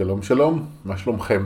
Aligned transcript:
שלום 0.00 0.22
שלום, 0.22 0.66
מה 0.84 0.96
שלומכם? 0.96 1.44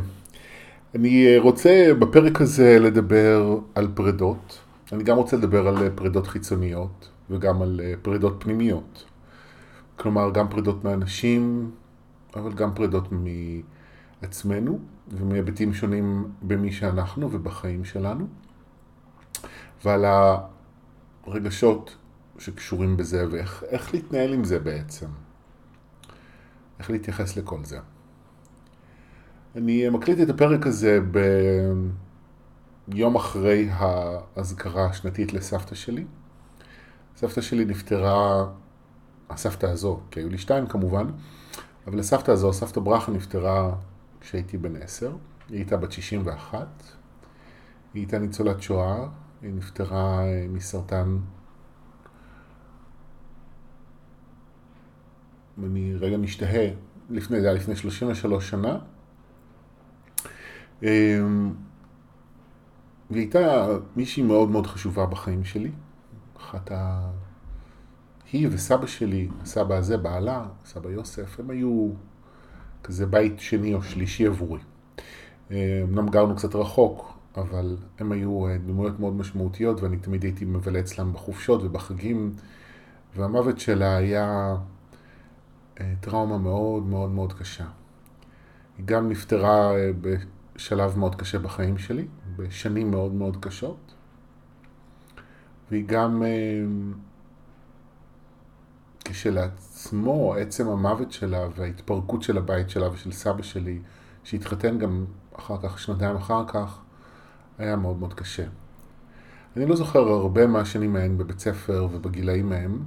אני 0.94 1.38
רוצה 1.38 1.90
בפרק 1.98 2.40
הזה 2.40 2.78
לדבר 2.78 3.58
על 3.74 3.88
פרדות. 3.94 4.58
אני 4.92 5.04
גם 5.04 5.16
רוצה 5.16 5.36
לדבר 5.36 5.68
על 5.68 5.90
פרדות 5.94 6.26
חיצוניות 6.26 7.08
וגם 7.30 7.62
על 7.62 7.80
פרדות 8.02 8.36
פנימיות. 8.38 9.04
כלומר, 9.96 10.30
גם 10.30 10.48
פרדות 10.48 10.84
מאנשים, 10.84 11.70
אבל 12.36 12.52
גם 12.52 12.74
פרדות 12.74 13.08
מעצמנו 14.22 14.78
ומהיבטים 15.08 15.74
שונים 15.74 16.28
במי 16.42 16.72
שאנחנו 16.72 17.32
ובחיים 17.32 17.84
שלנו. 17.84 18.26
ועל 19.84 20.04
הרגשות 21.26 21.96
שקשורים 22.38 22.96
בזה 22.96 23.26
ואיך 23.30 23.94
להתנהל 23.94 24.32
עם 24.32 24.44
זה 24.44 24.58
בעצם. 24.58 25.06
איך 26.78 26.90
להתייחס 26.90 27.36
לכל 27.36 27.64
זה. 27.64 27.78
אני 29.56 29.88
מקליט 29.88 30.20
את 30.20 30.28
הפרק 30.28 30.66
הזה 30.66 31.00
ביום 32.88 33.14
אחרי 33.14 33.68
האזכרה 33.70 34.86
השנתית 34.86 35.32
לסבתא 35.32 35.74
שלי. 35.74 36.04
סבתא 37.16 37.40
שלי 37.40 37.64
נפטרה, 37.64 38.46
הסבתא 39.30 39.66
הזו, 39.66 40.00
כי 40.10 40.20
היו 40.20 40.28
לי 40.28 40.38
שתיים 40.38 40.66
כמובן, 40.66 41.06
אבל 41.86 41.98
הסבתא 41.98 42.30
הזו, 42.30 42.52
סבתא 42.52 42.80
ברכה 42.80 43.12
נפטרה 43.12 43.74
כשהייתי 44.20 44.58
בן 44.58 44.76
עשר, 44.76 45.12
היא 45.48 45.56
הייתה 45.58 45.76
בת 45.76 45.92
61, 45.92 46.66
היא 47.94 48.00
הייתה 48.02 48.18
ניצולת 48.18 48.62
שואה, 48.62 49.06
היא 49.42 49.52
נפטרה 49.54 50.20
מסרטן 50.48 51.18
אני 55.64 55.94
רגע 55.94 56.16
משתהה, 56.16 56.68
לפני, 57.10 57.40
זה 57.40 57.46
היה 57.46 57.56
לפני 57.56 57.76
33 57.76 58.50
שנה. 58.50 58.78
אמ, 60.84 61.52
והיא 63.10 63.22
הייתה 63.22 63.66
מישהי 63.96 64.22
מאוד 64.22 64.50
מאוד 64.50 64.66
חשובה 64.66 65.06
בחיים 65.06 65.44
שלי. 65.44 65.70
אחת 66.36 66.72
ה... 66.72 67.10
היא 68.32 68.48
וסבא 68.52 68.86
שלי, 68.86 69.28
הסבא 69.42 69.74
הזה, 69.74 69.96
בעלה, 69.96 70.46
סבא 70.64 70.90
יוסף, 70.90 71.40
הם 71.40 71.50
היו 71.50 71.90
כזה 72.82 73.06
בית 73.06 73.40
שני 73.40 73.74
או 73.74 73.82
שלישי 73.82 74.26
עבורי. 74.26 74.60
אמ, 75.50 75.56
אמנם 75.82 76.08
גרנו 76.08 76.36
קצת 76.36 76.54
רחוק, 76.54 77.18
אבל 77.36 77.76
הם 77.98 78.12
היו 78.12 78.46
אה, 78.46 78.58
דמויות 78.58 79.00
מאוד 79.00 79.14
משמעותיות 79.14 79.82
ואני 79.82 79.96
תמיד 79.96 80.22
הייתי 80.22 80.44
מבלה 80.44 80.80
אצלם 80.80 81.12
בחופשות 81.12 81.62
ובחגים, 81.62 82.32
והמוות 83.16 83.58
שלה 83.58 83.96
היה 83.96 84.56
אה, 85.80 85.92
טראומה 86.00 86.38
מאוד 86.38 86.86
מאוד 86.86 87.10
מאוד 87.10 87.32
קשה. 87.32 87.64
היא 88.78 88.86
גם 88.86 89.08
נפטרה 89.08 89.72
בשלב 90.56 90.98
מאוד 90.98 91.14
קשה 91.14 91.38
בחיים 91.38 91.78
שלי, 91.78 92.06
בשנים 92.36 92.90
מאוד 92.90 93.12
מאוד 93.14 93.36
קשות, 93.44 93.94
והיא 95.70 95.84
גם 95.86 96.22
אה, 96.22 96.64
כשלעצמו, 99.04 100.34
עצם 100.34 100.68
המוות 100.68 101.12
שלה 101.12 101.46
וההתפרקות 101.56 102.22
של 102.22 102.38
הבית 102.38 102.70
שלה 102.70 102.90
ושל 102.90 103.12
סבא 103.12 103.42
שלי, 103.42 103.78
שהתחתן 104.24 104.78
גם 104.78 105.04
אחר 105.38 105.56
כך, 105.62 105.78
שנתיים 105.78 106.16
אחר 106.16 106.44
כך, 106.48 106.80
היה 107.58 107.76
מאוד 107.76 107.98
מאוד 107.98 108.14
קשה. 108.14 108.44
אני 109.56 109.66
לא 109.66 109.76
זוכר 109.76 110.08
הרבה 110.08 110.46
מהשנים 110.46 110.92
מהן 110.92 111.18
בבית 111.18 111.38
ספר 111.38 111.88
ובגילאים 111.92 112.48
מהם, 112.48 112.82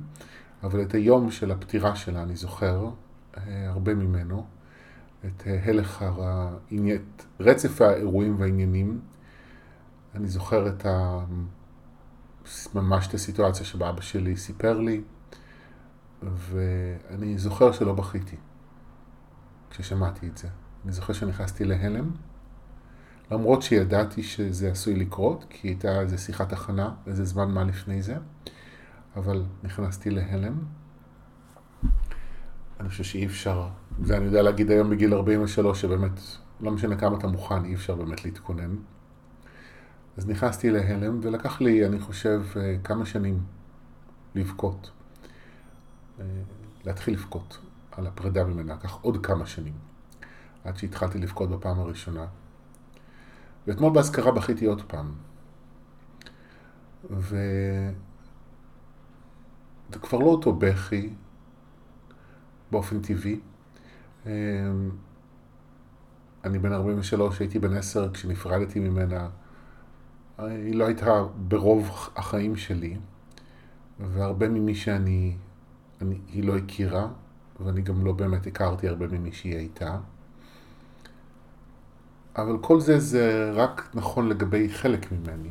אבל 0.63 0.81
את 0.81 0.93
היום 0.93 1.31
של 1.31 1.51
הפטירה 1.51 1.95
שלה 1.95 2.23
אני 2.23 2.35
זוכר, 2.35 2.89
אה, 3.37 3.69
הרבה 3.69 3.93
ממנו, 3.93 4.45
את 5.25 5.47
אה, 5.47 5.59
הלך 5.63 6.05
את 6.95 7.23
רצף 7.39 7.81
האירועים 7.81 8.35
והעניינים. 8.39 9.01
אני 10.15 10.27
זוכר 10.27 10.67
את 10.67 10.85
ה... 10.85 11.19
ממש 12.75 13.07
את 13.07 13.13
הסיטואציה 13.13 13.65
שבה 13.65 13.89
אבא 13.89 14.01
שלי 14.01 14.37
סיפר 14.37 14.79
לי, 14.79 15.01
ואני 16.23 17.37
זוכר 17.37 17.71
שלא 17.71 17.93
בכיתי 17.93 18.35
כששמעתי 19.69 20.27
את 20.27 20.37
זה. 20.37 20.47
אני 20.85 20.91
זוכר 20.91 21.13
שנכנסתי 21.13 21.63
להלם, 21.63 22.11
למרות 23.31 23.61
שידעתי 23.61 24.23
שזה 24.23 24.71
עשוי 24.71 24.95
לקרות, 24.95 25.45
כי 25.49 25.67
הייתה 25.67 26.01
איזו 26.01 26.17
שיחת 26.17 26.53
הכנה, 26.53 26.93
איזה 27.07 27.25
זמן 27.25 27.51
מה 27.51 27.63
לפני 27.63 28.01
זה. 28.01 28.17
אבל 29.15 29.43
נכנסתי 29.63 30.09
להלם. 30.09 30.59
אני 32.79 32.89
חושב 32.89 33.03
שאי 33.03 33.25
אפשר, 33.25 33.67
זה 34.03 34.17
אני 34.17 34.25
יודע 34.25 34.41
להגיד 34.41 34.71
היום 34.71 34.89
בגיל 34.89 35.13
43, 35.13 35.81
שבאמת, 35.81 36.19
לא 36.61 36.71
משנה 36.71 36.95
כמה 36.95 37.17
אתה 37.17 37.27
מוכן, 37.27 37.65
אי 37.65 37.75
אפשר 37.75 37.95
באמת 37.95 38.25
להתכונן. 38.25 38.75
אז 40.17 40.27
נכנסתי 40.27 40.69
להלם, 40.69 41.19
ולקח 41.21 41.61
לי, 41.61 41.85
אני 41.85 41.99
חושב, 41.99 42.41
אה, 42.55 42.75
כמה 42.83 43.05
שנים 43.05 43.39
לבכות. 44.35 44.91
אה, 46.19 46.25
להתחיל 46.85 47.13
לבכות 47.13 47.57
על 47.91 48.07
הפרידה 48.07 48.43
ממנה, 48.43 48.73
לקח 48.73 48.97
עוד 49.01 49.25
כמה 49.25 49.45
שנים, 49.45 49.73
עד 50.63 50.77
שהתחלתי 50.77 51.17
לבכות 51.17 51.49
בפעם 51.49 51.79
הראשונה. 51.79 52.25
ואתמול 53.67 53.93
באזכרה 53.93 54.31
בכיתי 54.31 54.65
עוד 54.65 54.81
פעם. 54.81 55.11
ו... 57.11 57.37
זה 59.93 59.99
כבר 59.99 60.19
לא 60.19 60.25
אותו 60.25 60.53
בכי 60.53 61.09
באופן 62.71 63.01
טבעי. 63.01 63.39
אמ, 64.25 64.31
אני 66.43 66.59
בן 66.59 66.73
43, 66.73 67.39
הייתי 67.39 67.59
בן 67.59 67.73
10 67.73 68.13
כשנפרדתי 68.13 68.79
ממנה. 68.79 69.29
היא 70.37 70.75
לא 70.75 70.85
הייתה 70.85 71.23
ברוב 71.47 72.09
החיים 72.15 72.55
שלי, 72.55 72.97
והרבה 73.99 74.49
ממי 74.49 74.75
שאני, 74.75 75.35
אני, 76.01 76.15
היא 76.27 76.43
לא 76.43 76.57
הכירה, 76.57 77.07
ואני 77.59 77.81
גם 77.81 78.05
לא 78.05 78.11
באמת 78.13 78.47
הכרתי 78.47 78.87
הרבה 78.87 79.07
ממי 79.07 79.31
שהיא 79.31 79.55
הייתה. 79.55 79.97
אבל 82.35 82.57
כל 82.61 82.79
זה 82.79 82.99
זה 82.99 83.51
רק 83.53 83.89
נכון 83.93 84.29
לגבי 84.29 84.69
חלק 84.69 85.11
ממני, 85.11 85.49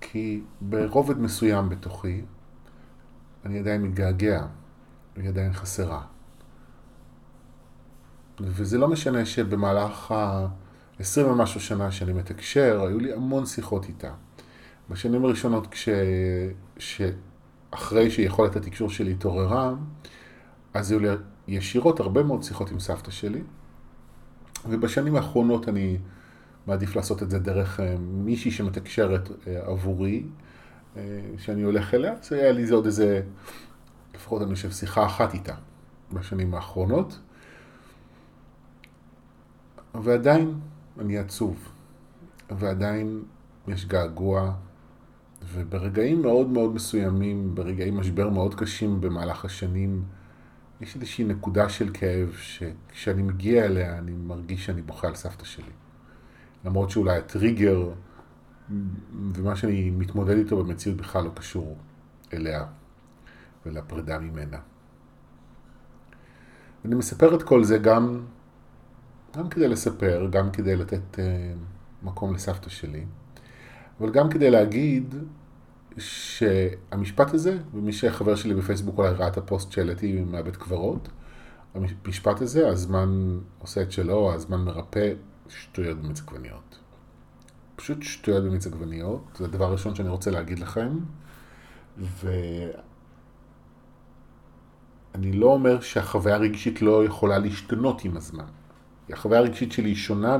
כי 0.00 0.42
ברובד 0.60 1.18
מסוים 1.18 1.68
בתוכי, 1.68 2.20
אני 3.44 3.58
עדיין 3.58 3.82
מתגעגע, 3.82 4.46
היא 5.16 5.28
עדיין 5.28 5.52
חסרה. 5.52 6.11
וזה 8.40 8.78
לא 8.78 8.88
משנה 8.88 9.24
שבמהלך 9.24 10.12
ה-20 10.12 11.20
ומשהו 11.26 11.60
שנה 11.60 11.90
שאני 11.90 12.12
מתקשר, 12.12 12.84
היו 12.86 12.98
לי 12.98 13.12
המון 13.12 13.46
שיחות 13.46 13.84
איתה. 13.84 14.10
בשנים 14.90 15.24
הראשונות, 15.24 15.66
כש... 15.70 15.88
אחרי 17.74 18.10
שיכולת 18.10 18.56
התקשור 18.56 18.90
שלי 18.90 19.12
התעוררה, 19.12 19.74
אז 20.74 20.90
היו 20.90 21.00
לי 21.00 21.08
ישירות 21.48 22.00
הרבה 22.00 22.22
מאוד 22.22 22.42
שיחות 22.42 22.70
עם 22.70 22.80
סבתא 22.80 23.10
שלי, 23.10 23.42
ובשנים 24.68 25.16
האחרונות 25.16 25.68
אני 25.68 25.98
מעדיף 26.66 26.96
לעשות 26.96 27.22
את 27.22 27.30
זה 27.30 27.38
דרך 27.38 27.80
אה, 27.80 27.96
מישהי 27.98 28.50
שמתקשרת 28.50 29.28
אה, 29.46 29.60
עבורי, 29.66 30.22
אה, 30.96 31.02
שאני 31.38 31.62
הולך 31.62 31.94
אליה, 31.94 32.12
אז 32.12 32.32
היה 32.32 32.52
לי 32.52 32.66
זה 32.66 32.74
עוד 32.74 32.86
איזה, 32.86 33.22
לפחות 34.14 34.42
אני 34.42 34.54
חושב, 34.54 34.70
שיחה 34.70 35.06
אחת 35.06 35.34
איתה 35.34 35.54
בשנים 36.12 36.54
האחרונות. 36.54 37.18
ועדיין 39.94 40.60
אני 40.98 41.18
עצוב, 41.18 41.68
ועדיין 42.50 43.22
יש 43.68 43.86
געגוע, 43.86 44.52
וברגעים 45.52 46.22
מאוד 46.22 46.48
מאוד 46.48 46.74
מסוימים, 46.74 47.54
ברגעי 47.54 47.90
משבר 47.90 48.30
מאוד 48.30 48.54
קשים 48.54 49.00
במהלך 49.00 49.44
השנים, 49.44 50.04
יש 50.80 50.94
איזושהי 50.94 51.24
נקודה 51.24 51.68
של 51.68 51.90
כאב 51.94 52.32
שכשאני 52.36 53.22
מגיע 53.22 53.64
אליה 53.64 53.98
אני 53.98 54.12
מרגיש 54.12 54.66
שאני 54.66 54.82
בוכה 54.82 55.08
על 55.08 55.14
סבתא 55.14 55.44
שלי. 55.44 55.72
למרות 56.64 56.90
שאולי 56.90 57.18
הטריגר 57.18 57.90
ומה 59.34 59.56
שאני 59.56 59.90
מתמודד 59.90 60.36
איתו 60.36 60.64
במציאות 60.64 60.98
בכלל 60.98 61.24
לא 61.24 61.30
קשור 61.34 61.76
אליה 62.32 62.64
ולפרידה 63.66 64.18
ממנה. 64.18 64.58
אני 66.84 66.94
מספר 66.94 67.34
את 67.34 67.42
כל 67.42 67.64
זה 67.64 67.78
גם, 67.78 68.20
גם 69.36 69.48
כדי 69.48 69.68
לספר, 69.68 70.28
גם 70.30 70.50
כדי 70.50 70.76
לתת 70.76 71.14
uh, 71.14 71.18
מקום 72.02 72.34
לסבתא 72.34 72.70
שלי, 72.70 73.04
אבל 74.00 74.10
גם 74.10 74.30
כדי 74.30 74.50
להגיד 74.50 75.14
שהמשפט 75.98 77.34
הזה, 77.34 77.58
ומי 77.74 77.92
שחבר 77.92 78.34
שלי 78.34 78.54
בפייסבוק 78.54 78.98
אולי 78.98 79.10
ראה 79.10 79.28
את 79.28 79.36
הפוסט 79.36 79.72
שהעליתי 79.72 80.20
מהבית 80.20 80.56
קברות, 80.56 81.08
המשפט 81.74 82.40
הזה, 82.40 82.68
הזמן 82.68 83.38
עושה 83.58 83.82
את 83.82 83.92
שלו, 83.92 84.34
הזמן 84.34 84.60
מרפא, 84.60 85.12
שטויות 85.48 85.98
במיץ 85.98 86.20
עגבניות. 86.20 86.78
פשוט 87.76 88.02
שטויות 88.02 88.44
במיץ 88.44 88.66
עגבניות, 88.66 89.22
זה 89.38 89.44
הדבר 89.44 89.64
הראשון 89.64 89.94
שאני 89.94 90.08
רוצה 90.08 90.30
להגיד 90.30 90.58
לכם. 90.58 90.98
ואני 91.98 92.82
לא 95.32 95.46
אומר 95.46 95.80
שהחוויה 95.80 96.34
הרגשית 96.34 96.82
לא 96.82 97.04
יכולה 97.04 97.38
להשתנות 97.38 98.04
עם 98.04 98.16
הזמן. 98.16 98.44
החוויה 99.10 99.40
הרגשית 99.40 99.72
שלי 99.72 99.88
היא 99.88 99.96
שונה 99.96 100.36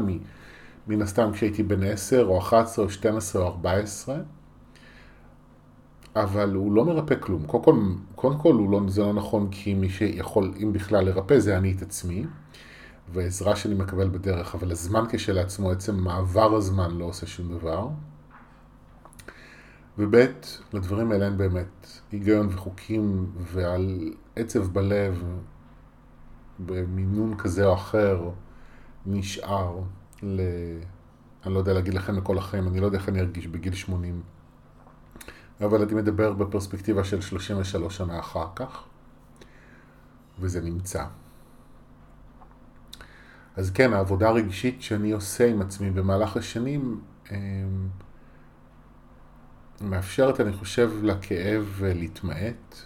מן 0.86 1.02
הסתם 1.02 1.30
כשהייתי 1.32 1.62
בן 1.62 1.82
10 1.82 2.26
או 2.26 2.38
11 2.38 2.84
או 2.84 2.90
12 2.90 3.42
או 3.42 3.46
14, 3.46 4.16
אבל 6.16 6.54
הוא 6.54 6.72
לא 6.72 6.84
מרפא 6.84 7.14
כלום. 7.20 7.46
קודם 7.46 7.64
כל, 7.64 7.76
קודם 8.14 8.38
כל 8.38 8.54
הוא 8.54 8.70
לא, 8.70 8.80
זה 8.88 9.00
לא 9.00 9.12
נכון 9.12 9.48
כי 9.50 9.74
מי 9.74 9.88
שיכול, 9.88 10.54
אם 10.62 10.72
בכלל 10.72 11.04
לרפא, 11.04 11.38
זה 11.38 11.56
אני 11.56 11.72
את 11.72 11.82
עצמי, 11.82 12.24
ועזרה 13.12 13.56
שאני 13.56 13.74
מקבל 13.74 14.08
בדרך, 14.08 14.54
אבל 14.54 14.70
הזמן 14.70 15.04
כשלעצמו, 15.10 15.70
עצם 15.70 15.96
מעבר 15.96 16.54
הזמן 16.54 16.90
לא 16.90 17.04
עושה 17.04 17.26
שום 17.26 17.58
דבר. 17.58 17.88
וב' 19.98 20.16
לדברים 20.72 21.12
האלה 21.12 21.24
אין 21.24 21.36
באמת 21.36 21.86
היגיון 22.12 22.48
וחוקים 22.50 23.26
ועל 23.38 24.12
עצב 24.36 24.72
בלב 24.72 25.24
במינון 26.58 27.36
כזה 27.36 27.66
או 27.66 27.74
אחר 27.74 28.30
נשאר 29.06 29.80
ל... 30.22 30.40
אני 31.46 31.54
לא 31.54 31.58
יודע 31.58 31.72
להגיד 31.72 31.94
לכם 31.94 32.16
לכל 32.16 32.38
החיים, 32.38 32.68
אני 32.68 32.80
לא 32.80 32.86
יודע 32.86 32.98
איך 32.98 33.08
אני 33.08 33.20
ארגיש 33.20 33.46
בגיל 33.46 33.74
80. 33.74 34.22
אבל 35.60 35.82
אני 35.82 35.94
מדבר 35.94 36.32
בפרספקטיבה 36.32 37.04
של 37.04 37.20
33 37.20 37.96
שנה 37.96 38.18
אחר 38.18 38.46
כך, 38.56 38.84
וזה 40.38 40.60
נמצא. 40.60 41.04
אז 43.56 43.70
כן, 43.70 43.92
העבודה 43.92 44.28
הרגשית 44.28 44.82
שאני 44.82 45.12
עושה 45.12 45.50
עם 45.50 45.62
עצמי 45.62 45.90
במהלך 45.90 46.36
השנים 46.36 47.00
אמ, 47.30 47.88
מאפשרת, 49.80 50.40
אני 50.40 50.52
חושב, 50.52 50.90
לכאב 51.02 51.80
להתמעט. 51.82 52.76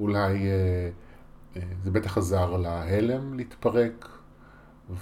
אולי 0.00 0.46
אה, 0.46 0.90
אה, 1.56 1.62
זה 1.84 1.90
בטח 1.90 2.18
עזר 2.18 2.56
להלם 2.56 3.34
להתפרק 3.34 4.17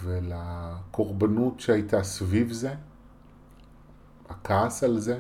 ולקורבנות 0.03 1.61
שהייתה 1.61 2.03
סביב 2.03 2.53
זה, 2.53 2.75
הכעס 4.29 4.85
על 4.85 4.99
זה. 4.99 5.19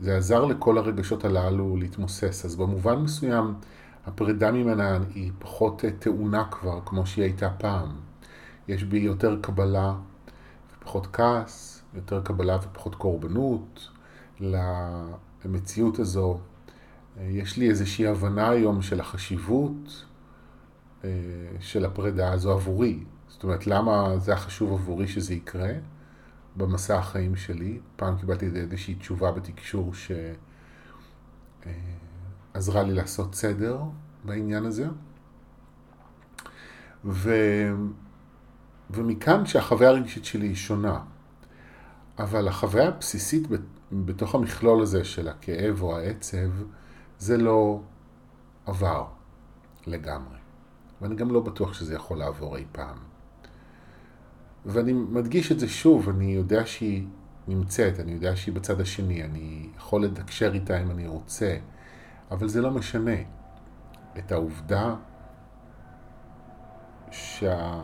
זה 0.00 0.16
עזר 0.16 0.44
לכל 0.44 0.78
הרגשות 0.78 1.24
הללו 1.24 1.76
להתמוסס. 1.76 2.44
אז 2.44 2.56
במובן 2.56 2.96
מסוים, 2.96 3.54
הפרידה 4.06 4.52
ממנה 4.52 4.98
היא 5.14 5.32
פחות 5.38 5.82
טעונה 5.98 6.44
כבר, 6.50 6.80
כמו 6.84 7.06
שהיא 7.06 7.24
הייתה 7.24 7.50
פעם. 7.50 7.96
יש 8.68 8.84
בי 8.84 8.98
יותר 8.98 9.38
קבלה 9.40 9.94
ופחות 10.76 11.06
כעס, 11.12 11.82
יותר 11.94 12.22
קבלה 12.22 12.56
ופחות 12.62 12.94
קורבנות 12.94 13.88
למציאות 15.44 15.98
הזו. 15.98 16.38
יש 17.20 17.56
לי 17.56 17.68
איזושהי 17.70 18.06
הבנה 18.06 18.48
היום 18.50 18.82
של 18.82 19.00
החשיבות 19.00 20.04
אה, 21.04 21.10
של 21.60 21.84
הפרידה 21.84 22.32
הזו 22.32 22.52
עבורי. 22.52 23.04
זאת 23.32 23.44
אומרת, 23.44 23.66
למה 23.66 24.18
זה 24.18 24.32
החשוב 24.32 24.72
עבורי 24.72 25.08
שזה 25.08 25.34
יקרה? 25.34 25.72
במסע 26.56 26.98
החיים 26.98 27.36
שלי. 27.36 27.80
פעם 27.96 28.18
קיבלתי 28.18 28.46
איזושהי 28.54 28.94
תשובה 28.94 29.32
בתקשור 29.32 29.92
שעזרה 32.54 32.82
לי 32.82 32.94
לעשות 32.94 33.34
סדר 33.34 33.80
בעניין 34.24 34.64
הזה. 34.64 34.86
ו... 37.04 37.34
ומכאן 38.90 39.46
שהחוויה 39.46 39.90
הרגשית 39.90 40.24
שלי 40.24 40.46
היא 40.46 40.54
שונה. 40.54 41.00
אבל 42.18 42.48
החוויה 42.48 42.88
הבסיסית 42.88 43.48
בתוך 43.92 44.34
המכלול 44.34 44.82
הזה 44.82 45.04
של 45.04 45.28
הכאב 45.28 45.82
או 45.82 45.98
העצב, 45.98 46.50
זה 47.18 47.38
לא 47.38 47.80
עבר 48.66 49.06
לגמרי. 49.86 50.38
ואני 51.00 51.14
גם 51.16 51.30
לא 51.30 51.40
בטוח 51.40 51.74
שזה 51.74 51.94
יכול 51.94 52.18
לעבור 52.18 52.56
אי 52.56 52.64
פעם. 52.72 53.11
ואני 54.66 54.92
מדגיש 54.92 55.52
את 55.52 55.60
זה 55.60 55.68
שוב, 55.68 56.08
אני 56.08 56.32
יודע 56.32 56.66
שהיא 56.66 57.06
נמצאת, 57.48 58.00
אני 58.00 58.12
יודע 58.12 58.36
שהיא 58.36 58.54
בצד 58.54 58.80
השני, 58.80 59.24
אני 59.24 59.68
יכול 59.76 60.04
לתקשר 60.04 60.54
איתה 60.54 60.82
אם 60.82 60.90
אני 60.90 61.06
רוצה, 61.06 61.56
אבל 62.30 62.48
זה 62.48 62.62
לא 62.62 62.70
משנה 62.70 63.16
את 64.18 64.32
העובדה 64.32 64.94
שהסוג 67.10 67.80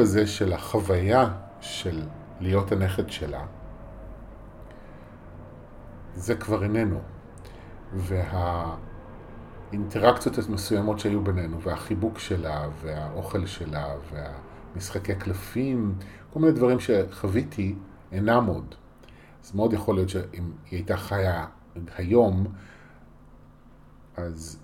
הזה 0.00 0.26
של 0.26 0.52
החוויה 0.52 1.32
של 1.60 2.02
להיות 2.40 2.72
הנכד 2.72 3.10
שלה, 3.10 3.46
זה 6.14 6.36
כבר 6.36 6.62
איננו. 6.62 7.00
והאינטראקציות 9.72 10.38
המסוימות 10.48 10.98
שהיו 10.98 11.24
בינינו, 11.24 11.62
והחיבוק 11.62 12.18
שלה, 12.18 12.68
והאוכל 12.82 13.46
שלה, 13.46 13.94
וה... 14.12 14.51
משחקי 14.76 15.14
קלפים, 15.14 15.94
כל 16.32 16.40
מיני 16.40 16.52
דברים 16.52 16.78
שחוויתי 16.80 17.74
אינם 18.12 18.46
עוד. 18.46 18.74
אז 19.44 19.54
מאוד 19.54 19.72
יכול 19.72 19.94
להיות 19.94 20.08
שאם 20.08 20.50
היא 20.70 20.78
הייתה 20.78 20.96
חיה 20.96 21.46
היום, 21.96 22.46
אז 24.16 24.58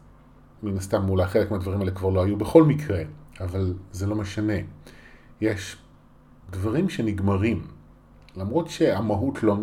מן 0.62 0.76
הסתם 0.76 1.08
אולי 1.08 1.26
חלק 1.26 1.50
מהדברים 1.50 1.80
האלה 1.80 1.90
כבר 1.90 2.10
לא 2.10 2.24
היו 2.24 2.36
בכל 2.36 2.62
מקרה, 2.62 3.02
אבל 3.40 3.74
זה 3.92 4.06
לא 4.06 4.14
משנה. 4.14 4.52
יש 5.40 5.76
דברים 6.50 6.88
שנגמרים, 6.88 7.66
למרות 8.36 8.68
שהמהות 8.68 9.42
לא 9.42 9.56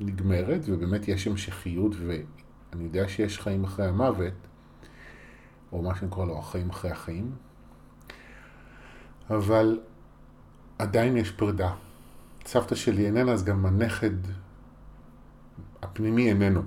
נגמרת, 0.00 0.60
ובאמת 0.64 1.08
יש 1.08 1.26
המשכיות, 1.26 1.92
ואני 1.96 2.84
יודע 2.84 3.08
שיש 3.08 3.38
חיים 3.40 3.64
אחרי 3.64 3.86
המוות, 3.86 4.34
או 5.72 5.82
מה 5.82 5.96
שאני 5.96 6.10
קורא 6.10 6.26
לו 6.26 6.38
החיים 6.38 6.70
אחרי 6.70 6.90
החיים, 6.90 7.32
אבל 9.30 9.80
עדיין 10.78 11.16
יש 11.16 11.30
פרידה. 11.30 11.72
סבתא 12.46 12.74
שלי 12.74 13.06
איננה, 13.06 13.32
אז 13.32 13.44
גם 13.44 13.66
הנכד 13.66 14.10
הפנימי 15.82 16.28
איננו. 16.28 16.62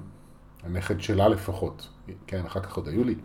הנכד 0.63 1.01
שלה 1.01 1.27
לפחות. 1.27 1.89
כן, 2.27 2.45
אחר 2.45 2.60
כך 2.60 2.77
עוד 2.77 2.88
היו 2.88 3.04
לי. 3.04 3.15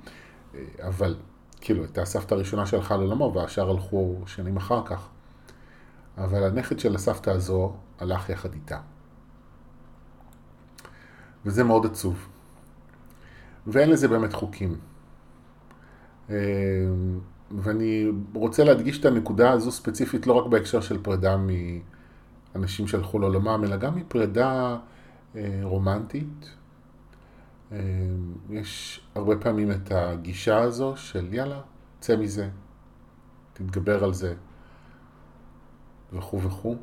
אבל, 0.79 1.17
כאילו, 1.61 1.83
הייתה 1.83 2.03
הסבתא 2.03 2.35
הראשונה 2.35 2.67
שהלכה 2.67 2.97
לעולמו, 2.97 3.33
והשאר 3.35 3.71
הלכו 3.71 4.23
שנים 4.27 4.57
אחר 4.57 4.87
כך. 4.87 5.09
אבל 6.19 6.45
הנכד 6.45 6.79
של 6.79 6.95
הסבתא 6.95 7.31
הזו 7.31 7.77
הלך 7.99 8.29
יחד 8.29 8.53
איתה. 8.53 8.81
וזה 11.45 11.65
מאוד 11.65 11.87
עצוב. 11.87 12.29
ואין 13.67 13.91
לזה 13.91 14.09
באמת 14.09 14.33
חוקים. 14.33 14.79
ואני 17.51 18.07
רוצה 18.35 18.65
להדגיש 18.65 19.01
את 19.01 19.05
הנקודה 19.05 19.51
הזו 19.51 19.73
ספציפית 19.73 20.27
לא 20.27 20.33
רק 20.33 20.47
בהקשר 20.47 20.81
של 20.81 21.03
פרידה 21.03 21.37
מאנשים 22.55 22.87
שהלכו 22.87 23.19
לעולמם, 23.19 23.63
אלא 23.65 23.77
גם 23.77 23.97
מפרידה 23.97 24.77
אה, 25.37 25.61
רומנטית. 25.63 26.55
אה, 27.73 27.79
יש 28.51 29.01
הרבה 29.15 29.37
פעמים 29.37 29.71
את 29.71 29.93
הגישה 29.93 30.59
הזו 30.59 30.97
של 30.97 31.35
יאללה, 31.35 31.61
צא 32.01 32.17
מזה, 32.17 32.49
תתגבר 33.53 34.05
על 34.05 34.15
זה, 34.15 34.35
וכו' 36.13 36.43
וכו'. 36.43 36.77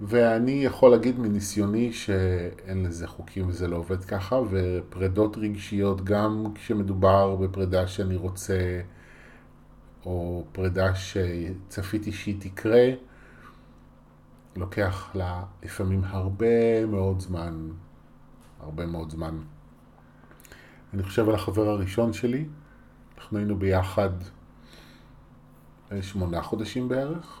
ואני 0.00 0.64
יכול 0.64 0.90
להגיד 0.90 1.18
מניסיוני 1.18 1.92
שאין 1.92 2.82
לזה 2.82 3.06
חוקים 3.06 3.48
וזה 3.48 3.68
לא 3.68 3.76
עובד 3.76 4.04
ככה, 4.04 4.40
ופרידות 4.50 5.36
רגשיות 5.36 6.04
גם 6.04 6.46
כשמדובר 6.54 7.36
בפרידה 7.36 7.86
שאני 7.86 8.16
רוצה 8.16 8.80
או 10.06 10.44
פרידה 10.52 10.94
שצפיתי 10.94 12.12
שהיא 12.12 12.36
תקרה, 12.40 12.88
לוקח 14.56 15.10
לה 15.14 15.44
לפעמים 15.62 16.04
הרבה 16.04 16.86
מאוד 16.86 17.20
זמן, 17.20 17.68
הרבה 18.60 18.86
מאוד 18.86 19.10
זמן. 19.10 19.38
אני 20.94 21.02
חושב 21.02 21.28
על 21.28 21.34
החבר 21.34 21.68
הראשון 21.68 22.12
שלי, 22.12 22.46
אנחנו 23.18 23.38
היינו 23.38 23.58
ביחד 23.58 24.10
שמונה 26.00 26.42
חודשים 26.42 26.88
בערך, 26.88 27.40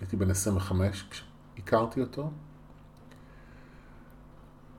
הייתי 0.00 0.16
בן 0.16 0.30
25 0.30 1.08
כשהכרתי 1.10 2.00
אותו, 2.00 2.30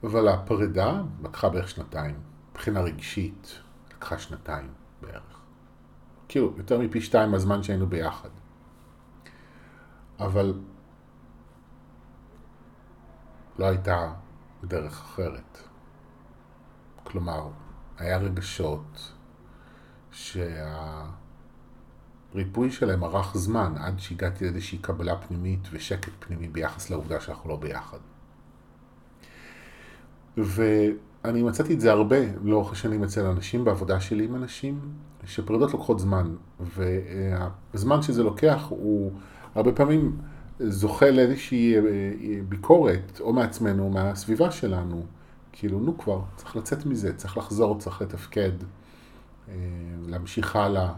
אבל 0.03 0.27
הפרידה 0.27 1.01
לקחה 1.23 1.49
בערך 1.49 1.69
שנתיים, 1.69 2.15
מבחינה 2.51 2.81
רגשית 2.81 3.59
לקחה 3.91 4.17
שנתיים 4.17 4.69
בערך. 5.01 5.44
כאילו, 6.35 6.53
יותר 6.57 6.79
מפי 6.79 7.01
שתיים 7.01 7.31
מהזמן 7.31 7.63
שהיינו 7.63 7.87
ביחד. 7.87 8.29
אבל 10.19 10.53
לא 13.59 13.65
הייתה 13.65 14.13
דרך 14.63 15.01
אחרת. 15.01 15.59
כלומר, 17.03 17.49
היה 17.97 18.17
רגשות 18.17 19.11
שהריפוי 20.11 21.11
שלהם 22.71 23.03
ארך 23.03 23.37
זמן 23.37 23.73
עד 23.77 23.99
שהגעתי 23.99 24.45
לאיזושהי 24.45 24.77
קבלה 24.77 25.21
פנימית 25.21 25.67
ושקט 25.71 26.11
פנימי 26.19 26.47
ביחס 26.47 26.89
לעובדה 26.89 27.21
שאנחנו 27.21 27.49
לא 27.49 27.55
ביחד. 27.55 27.99
אני 31.29 31.43
מצאתי 31.43 31.73
את 31.73 31.81
זה 31.81 31.91
הרבה 31.91 32.17
לאורך 32.43 32.71
השנים 32.71 33.03
אצל 33.03 33.25
אנשים, 33.25 33.65
בעבודה 33.65 33.99
שלי 33.99 34.25
עם 34.25 34.35
אנשים, 34.35 34.79
שפרידות 35.25 35.71
לוקחות 35.73 35.99
זמן, 35.99 36.35
והזמן 36.59 38.01
שזה 38.01 38.23
לוקח 38.23 38.65
הוא 38.69 39.11
הרבה 39.55 39.71
פעמים 39.71 40.17
זוכה 40.59 41.11
לאיזושהי 41.11 41.75
אה, 41.77 41.81
ביקורת, 42.49 43.19
או 43.19 43.33
מעצמנו 43.33 43.83
או 43.83 43.89
מהסביבה 43.89 44.51
שלנו. 44.51 45.03
כאילו, 45.51 45.79
נו 45.79 45.97
כבר, 45.97 46.21
צריך 46.35 46.55
לצאת 46.55 46.85
מזה, 46.85 47.13
צריך 47.13 47.37
לחזור, 47.37 47.77
צריך 47.77 48.01
לתפקד, 48.01 48.51
אה, 49.49 49.53
להמשיך 50.07 50.55
הלאה. 50.55 50.93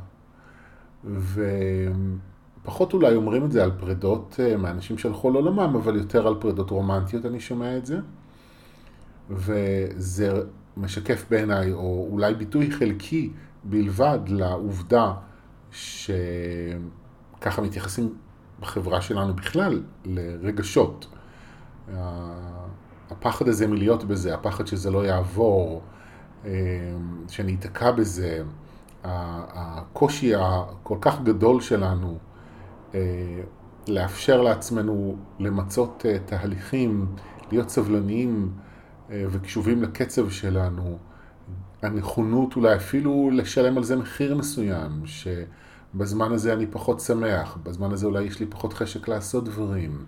ופחות 2.63 2.93
אולי 2.93 3.15
אומרים 3.15 3.45
את 3.45 3.51
זה 3.51 3.63
על 3.63 3.71
פרידות 3.79 4.39
אה, 4.39 4.57
מאנשים 4.57 4.97
שהלכו 4.97 5.31
לעולמם, 5.31 5.75
אבל 5.75 5.95
יותר 5.95 6.27
על 6.27 6.35
פרידות 6.39 6.69
רומנטיות 6.69 7.25
אני 7.25 7.39
שומע 7.39 7.77
את 7.77 7.85
זה. 7.85 7.99
וזה 9.29 10.31
משקף 10.77 11.25
בעיניי, 11.29 11.71
או 11.71 12.07
אולי 12.11 12.33
ביטוי 12.33 12.71
חלקי 12.71 13.31
בלבד 13.63 14.19
לעובדה 14.27 15.13
שככה 15.71 17.61
מתייחסים 17.61 18.15
בחברה 18.59 19.01
שלנו 19.01 19.33
בכלל 19.33 19.83
לרגשות. 20.05 21.07
הפחד 23.11 23.47
הזה 23.47 23.67
מלהיות 23.67 24.03
בזה, 24.03 24.33
הפחד 24.33 24.67
שזה 24.67 24.91
לא 24.91 25.05
יעבור, 25.05 25.81
אה, 26.45 26.51
שאני 27.27 27.55
אתקע 27.59 27.91
בזה, 27.91 28.43
הקושי 29.03 30.35
הכל 30.35 30.97
כך 31.01 31.21
גדול 31.21 31.61
שלנו 31.61 32.17
אה, 32.95 32.99
לאפשר 33.87 34.41
לעצמנו 34.41 35.15
למצות 35.39 36.05
אה, 36.09 36.17
תהליכים, 36.25 37.05
להיות 37.51 37.69
סבלניים 37.69 38.51
וקשובים 39.09 39.83
לקצב 39.83 40.29
שלנו, 40.29 40.97
הנכונות 41.81 42.55
אולי 42.55 42.75
אפילו 42.75 43.29
לשלם 43.33 43.77
על 43.77 43.83
זה 43.83 43.95
מחיר 43.95 44.35
מסוים, 44.35 45.01
שבזמן 45.05 46.31
הזה 46.31 46.53
אני 46.53 46.67
פחות 46.67 46.99
שמח, 46.99 47.57
בזמן 47.63 47.91
הזה 47.91 48.05
אולי 48.05 48.23
יש 48.23 48.39
לי 48.39 48.45
פחות 48.45 48.73
חשק 48.73 49.07
לעשות 49.07 49.45
דברים. 49.45 50.05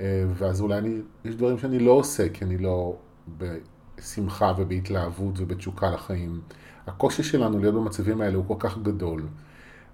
אה, 0.00 0.24
ואז 0.34 0.60
אולי 0.60 0.78
אני, 0.78 0.98
יש 1.24 1.34
דברים 1.34 1.58
שאני 1.58 1.78
לא 1.78 1.92
עושה, 1.92 2.28
כי 2.28 2.44
אני 2.44 2.58
לא 2.58 2.96
בשמחה 3.38 4.52
ובהתלהבות 4.58 5.34
ובתשוקה 5.36 5.90
לחיים. 5.90 6.40
הקושי 6.86 7.22
שלנו 7.22 7.58
להיות 7.58 7.74
במצבים 7.74 8.20
האלה 8.20 8.36
הוא 8.36 8.44
כל 8.48 8.56
כך 8.58 8.78
גדול, 8.78 9.22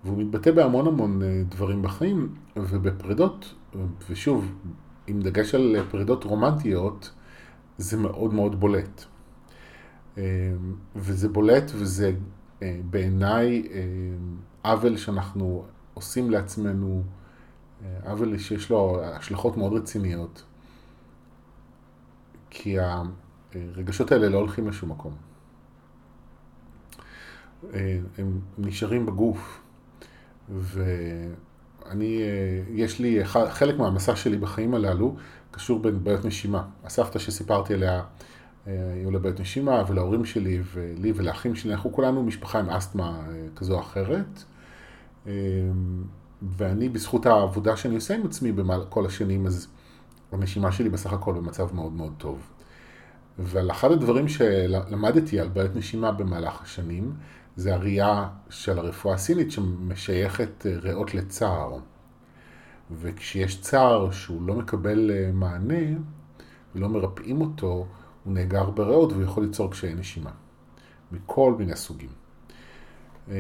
והוא 0.05 0.19
מתבטא 0.19 0.51
בהמון 0.51 0.87
המון 0.87 1.23
אה, 1.23 1.43
דברים 1.49 1.83
בחיים, 1.83 2.35
ובפרידות, 2.57 3.55
ושוב, 4.11 4.53
עם 5.07 5.21
דגש 5.21 5.55
על 5.55 5.77
פרידות 5.91 6.25
רומנטיות, 6.25 7.11
זה 7.79 7.97
מאוד 7.97 8.35
מאוד 8.35 8.61
בולט. 8.61 9.05
אה, 10.19 10.23
וזה 10.97 11.29
בולט 11.29 11.71
וזה 11.75 12.13
בעיניי 12.91 13.69
עוול 14.63 14.97
שאנחנו 14.97 15.65
עושים 15.95 16.31
לעצמנו 16.31 17.03
עוול 18.05 18.39
שיש 18.39 18.71
לו 18.71 19.01
השלכות 19.05 19.57
מאוד 19.57 19.73
רציניות, 19.73 20.45
כי 22.51 22.77
הרגשות 23.55 24.13
האלה 24.13 24.29
לא 24.29 24.39
הולכים 24.39 24.69
לשום 24.69 24.91
מקום. 24.91 25.15
הם 28.19 28.41
נשארים 28.59 29.07
בגוף, 29.07 29.61
ואני, 30.49 32.23
יש 32.71 33.01
לי, 33.01 33.25
חלק 33.25 33.79
מהמסע 33.79 34.17
שלי 34.17 34.37
בחיים 34.37 34.75
הללו 34.75 35.17
קשור 35.51 35.79
בבעיות 35.79 36.25
נשימה. 36.25 36.63
הסבתא 36.85 37.19
שסיפרתי 37.19 37.75
עליה, 37.75 38.03
היו 38.67 39.11
לה 39.11 39.19
בעיות 39.19 39.41
נשימה, 39.41 39.83
ולהורים 39.89 40.25
שלי 40.25 40.63
ולי 40.75 41.13
ולאחים 41.17 41.55
שלי, 41.55 41.73
אנחנו 41.75 41.93
כולנו 41.93 42.23
משפחה 42.23 42.59
עם 42.59 42.71
אסתמה 42.71 43.21
כזו 43.57 43.75
או 43.75 43.81
אחרת. 43.81 44.45
ואני, 46.43 46.89
בזכות 46.89 47.27
העבודה 47.27 47.77
שאני 47.77 47.95
עושה 47.95 48.15
עם 48.15 48.27
עצמי 48.27 48.53
כל 48.89 49.07
השנים, 49.07 49.47
אז 49.47 49.69
הנשימה 50.33 50.73
שלי 50.73 50.89
בסך 50.89 51.13
הכל 51.13 51.33
במצב 51.33 51.75
מאוד 51.75 51.93
מאוד 51.93 52.13
טוב. 52.19 52.51
אבל 53.39 53.71
אחד 53.71 53.93
הדברים 53.93 54.29
שלמדתי 54.29 55.41
על 55.41 55.49
בעיות 55.49 55.77
נשימה 55.77 56.13
במהלך 56.13 56.63
השנים, 56.63 57.13
זה 57.57 57.75
הראייה 57.75 58.29
של 58.51 58.79
הרפואה 58.79 59.15
הסינית 59.15 59.53
שמשייכת 59.53 60.67
אה, 60.67 60.79
ריאות 60.79 61.15
לצער. 61.15 61.79
וכשיש 63.01 63.61
צער 63.61 64.11
שהוא 64.11 64.43
לא 64.43 64.55
מקבל 64.55 65.11
אה, 65.11 65.31
מענה 65.33 65.99
ולא 66.75 66.89
מרפאים 66.89 67.41
אותו, 67.41 67.87
הוא 68.25 68.35
נאגר 68.35 68.71
בריאות 68.71 69.13
והוא 69.13 69.23
יכול 69.23 69.43
ליצור 69.43 69.71
קשיי 69.71 69.95
נשימה. 69.95 70.31
מכל 71.13 71.55
מיני 71.59 71.77
סוגים. 71.77 72.11
אמ, 73.29 73.35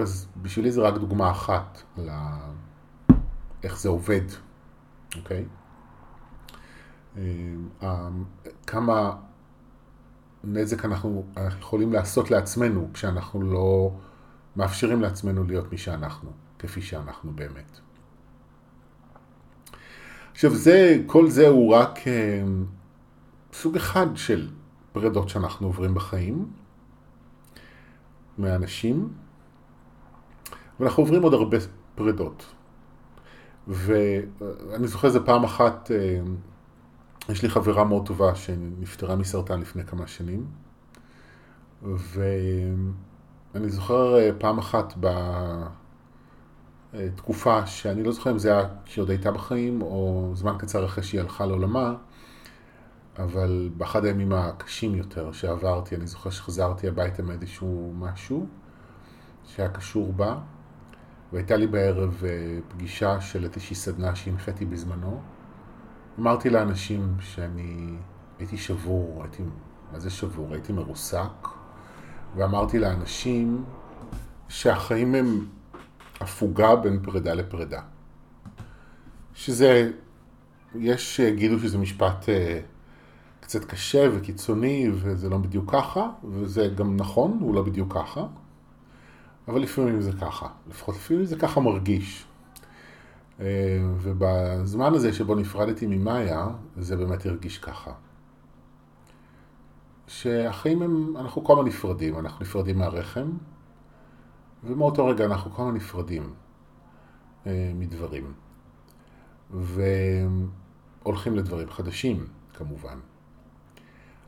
אז 0.00 0.28
בשבילי 0.42 0.72
זה 0.72 0.80
רק 0.80 0.94
דוגמה 0.94 1.30
אחת 1.30 1.82
על 1.98 2.08
איך 3.62 3.78
זה 3.78 3.88
עובד, 3.88 4.20
אוקיי? 5.16 5.44
אה, 7.16 8.08
כמה 8.66 9.16
נזק 10.44 10.84
אנחנו 10.84 11.26
יכולים 11.58 11.92
לעשות 11.92 12.30
לעצמנו 12.30 12.88
כשאנחנו 12.92 13.42
לא 13.42 13.90
מאפשרים 14.56 15.02
לעצמנו 15.02 15.44
להיות 15.44 15.72
מי 15.72 15.78
שאנחנו, 15.78 16.30
כפי 16.58 16.82
שאנחנו 16.82 17.32
באמת. 17.32 17.80
עכשיו 20.38 20.54
זה, 20.54 20.98
כל 21.06 21.30
זה 21.30 21.48
הוא 21.48 21.74
רק 21.74 21.98
אה, 22.08 22.42
סוג 23.52 23.76
אחד 23.76 24.06
של 24.14 24.48
פרדות 24.92 25.28
שאנחנו 25.28 25.66
עוברים 25.66 25.94
בחיים 25.94 26.48
מאנשים, 28.38 29.08
ואנחנו 30.80 31.02
עוברים 31.02 31.22
עוד 31.22 31.34
הרבה 31.34 31.56
פרדות. 31.94 32.46
ואני 33.68 34.88
זוכר 34.88 35.08
איזה 35.08 35.20
פעם 35.20 35.44
אחת, 35.44 35.90
אה, 35.90 36.20
יש 37.28 37.42
לי 37.42 37.48
חברה 37.48 37.84
מאוד 37.84 38.06
טובה 38.06 38.34
שנפטרה 38.34 39.16
מסרטן 39.16 39.60
לפני 39.60 39.84
כמה 39.84 40.06
שנים, 40.06 40.46
ואני 41.82 43.68
זוכר 43.68 44.18
אה, 44.18 44.30
פעם 44.38 44.58
אחת 44.58 44.94
בתקופה 46.94 47.66
שאני 47.66 48.02
לא 48.02 48.12
זוכר 48.12 48.30
אם 48.30 48.38
זה 48.38 48.52
היה 48.52 48.68
כשהיא 48.84 49.02
עוד 49.02 49.10
הייתה 49.10 49.30
בחיים, 49.30 49.82
או 49.82 50.30
זמן 50.34 50.54
קצר 50.58 50.84
אחרי 50.84 51.04
שהיא 51.04 51.20
הלכה 51.20 51.46
לעולמה, 51.46 51.94
אבל 53.18 53.70
באחד 53.76 54.04
הימים 54.04 54.32
הקשים 54.32 54.94
יותר 54.94 55.32
שעברתי, 55.32 55.96
אני 55.96 56.06
זוכר 56.06 56.30
שחזרתי 56.30 56.88
הביתה 56.88 57.22
מאיזשהו 57.22 57.92
משהו 57.98 58.46
שהיה 59.44 59.68
קשור 59.68 60.12
בה. 60.12 60.38
והייתה 61.32 61.56
לי 61.56 61.66
בערב 61.66 62.22
אה, 62.24 62.58
פגישה 62.68 63.20
של 63.20 63.44
איזושהי 63.44 63.76
סדנה 63.76 64.16
שהנחיתי 64.16 64.64
בזמנו. 64.64 65.20
אמרתי 66.18 66.50
לאנשים 66.50 67.16
שאני 67.20 67.96
הייתי 68.38 68.56
שבור, 68.56 69.22
הייתי, 69.22 69.42
מה 69.92 69.98
זה 69.98 70.10
שבור? 70.10 70.52
הייתי 70.52 70.72
מרוסק, 70.72 71.48
ואמרתי 72.36 72.78
לאנשים 72.78 73.64
שהחיים 74.48 75.14
הם 75.14 75.46
הפוגה 76.20 76.76
בין 76.76 77.00
פרידה 77.02 77.34
לפרידה. 77.34 77.80
שזה, 79.34 79.90
יש 80.74 81.16
שיגידו 81.16 81.58
שזה 81.58 81.78
משפט 81.78 82.28
אה, 82.28 82.60
קצת 83.40 83.64
קשה 83.64 84.08
וקיצוני 84.12 84.90
וזה 84.92 85.28
לא 85.28 85.38
בדיוק 85.38 85.72
ככה, 85.72 86.10
וזה 86.24 86.68
גם 86.74 86.96
נכון, 86.96 87.38
הוא 87.40 87.54
לא 87.54 87.62
בדיוק 87.62 87.92
ככה. 87.92 88.26
אבל 89.48 89.60
לפעמים 89.60 90.00
זה 90.00 90.12
ככה, 90.20 90.48
לפחות 90.70 90.94
לפעמים 90.94 91.24
זה 91.24 91.36
ככה 91.36 91.60
מרגיש. 91.60 92.24
אה, 93.40 93.46
ובזמן 94.02 94.94
הזה 94.94 95.12
שבו 95.12 95.34
נפרדתי 95.34 95.86
ממאיה, 95.86 96.46
זה 96.76 96.96
באמת 96.96 97.26
הרגיש 97.26 97.58
ככה. 97.58 97.92
שהחיים 100.06 100.82
הם, 100.82 101.16
אנחנו 101.16 101.44
כל 101.44 101.52
הזמן 101.52 101.66
נפרדים, 101.68 102.18
אנחנו 102.18 102.42
נפרדים 102.42 102.78
מהרחם, 102.78 103.30
ומאותו 104.64 105.06
רגע 105.06 105.24
אנחנו 105.24 105.50
כל 105.50 105.62
הזמן 105.62 105.74
נפרדים 105.74 106.34
אה, 107.46 107.72
מדברים. 107.74 108.32
והולכים 109.50 111.36
לדברים 111.36 111.70
חדשים, 111.70 112.26
כמובן. 112.54 112.98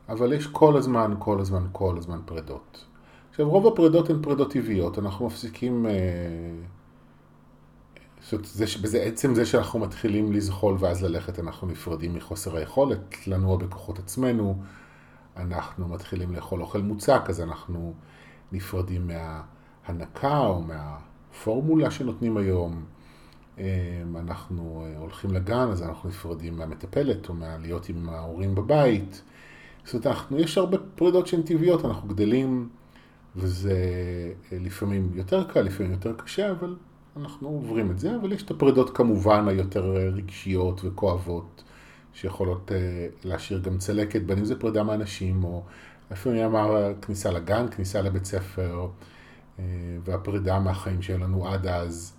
אבל 0.09 0.33
יש 0.33 0.47
כל 0.47 0.77
הזמן, 0.77 1.13
כל 1.19 1.39
הזמן, 1.39 1.67
כל 1.71 1.97
הזמן 1.97 2.19
פרדות. 2.25 2.85
עכשיו, 3.29 3.49
רוב 3.49 3.67
הפרידות 3.67 4.09
הן 4.09 4.21
פרידות 4.21 4.51
טבעיות, 4.51 4.99
אנחנו 4.99 5.27
מפסיקים... 5.27 5.85
אה, 5.85 5.91
זה, 8.43 8.65
בזה, 8.81 9.01
עצם 9.01 9.35
זה 9.35 9.45
שאנחנו 9.45 9.79
מתחילים 9.79 10.33
לזחול 10.33 10.75
ואז 10.79 11.03
ללכת, 11.03 11.39
אנחנו 11.39 11.67
נפרדים 11.67 12.13
מחוסר 12.13 12.55
היכולת 12.57 13.27
לנוע 13.27 13.57
בכוחות 13.57 13.99
עצמנו, 13.99 14.61
אנחנו 15.37 15.87
מתחילים 15.87 16.33
לאכול 16.33 16.61
אוכל 16.61 16.81
מוצק, 16.81 17.21
אז 17.29 17.41
אנחנו 17.41 17.93
נפרדים 18.51 19.11
מההנקה 19.91 20.39
או 20.39 20.61
מהפורמולה 20.61 21.91
שנותנים 21.91 22.37
היום. 22.37 22.83
אה, 23.59 24.01
אנחנו 24.15 24.85
אה, 24.85 24.97
הולכים 24.97 25.31
לגן, 25.31 25.69
אז 25.71 25.83
אנחנו 25.83 26.09
נפרדים 26.09 26.57
מהמטפלת 26.57 27.29
או 27.29 27.33
מהלהיות 27.33 27.89
עם 27.89 28.09
ההורים 28.09 28.55
בבית. 28.55 29.21
זאת 29.83 29.93
אומרת, 29.93 30.07
אנחנו, 30.07 30.39
יש 30.39 30.57
הרבה 30.57 30.77
פרידות 30.95 31.27
שהן 31.27 31.41
טבעיות, 31.41 31.85
אנחנו 31.85 32.09
גדלים, 32.09 32.69
וזה 33.35 33.75
לפעמים 34.51 35.11
יותר 35.13 35.43
קל, 35.43 35.61
לפעמים 35.61 35.91
יותר 35.91 36.13
קשה, 36.13 36.51
אבל 36.51 36.75
אנחנו 37.17 37.47
עוברים 37.47 37.91
את 37.91 37.99
זה, 37.99 38.15
אבל 38.15 38.31
יש 38.31 38.43
את 38.43 38.51
הפרידות 38.51 38.97
כמובן 38.97 39.47
היותר 39.47 39.91
רגשיות 39.91 40.81
וכואבות, 40.83 41.63
שיכולות 42.13 42.71
להשאיר 43.23 43.59
גם 43.59 43.77
צלקת, 43.77 44.21
בין 44.21 44.37
אם 44.37 44.45
זה 44.45 44.59
פרידה 44.59 44.83
מאנשים, 44.83 45.43
או 45.43 45.63
לפעמים 46.11 46.45
אמר 46.45 46.93
כניסה 47.01 47.31
לגן, 47.31 47.65
כניסה 47.71 48.01
לבית 48.01 48.25
ספר, 48.25 48.87
והפרידה 50.03 50.59
מהחיים 50.59 51.01
שהיו 51.01 51.17
לנו 51.17 51.47
עד 51.47 51.67
אז. 51.67 52.17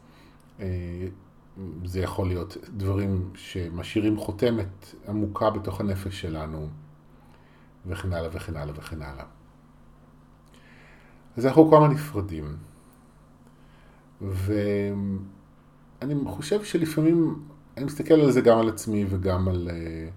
זה 1.84 2.00
יכול 2.00 2.28
להיות 2.28 2.56
דברים 2.76 3.30
שמשאירים 3.34 4.18
חותמת 4.18 4.94
עמוקה 5.08 5.50
בתוך 5.50 5.80
הנפש 5.80 6.20
שלנו, 6.20 6.68
וכן 7.86 8.12
הלאה 8.12 8.28
וכן 8.32 8.56
הלאה 8.56 8.74
וכן 8.76 9.02
הלאה. 9.02 9.24
אז 11.36 11.46
אנחנו 11.46 11.70
כל 11.70 11.76
הזמן 11.76 11.90
נפרדים. 11.90 12.56
ואני 14.20 16.14
חושב 16.26 16.64
שלפעמים, 16.64 17.42
אני 17.76 17.84
מסתכל 17.84 18.14
על 18.14 18.30
זה 18.30 18.40
גם 18.40 18.58
על 18.58 18.68
עצמי 18.68 19.04
וגם 19.08 19.48
על, 19.48 19.68
אה, 19.72 20.08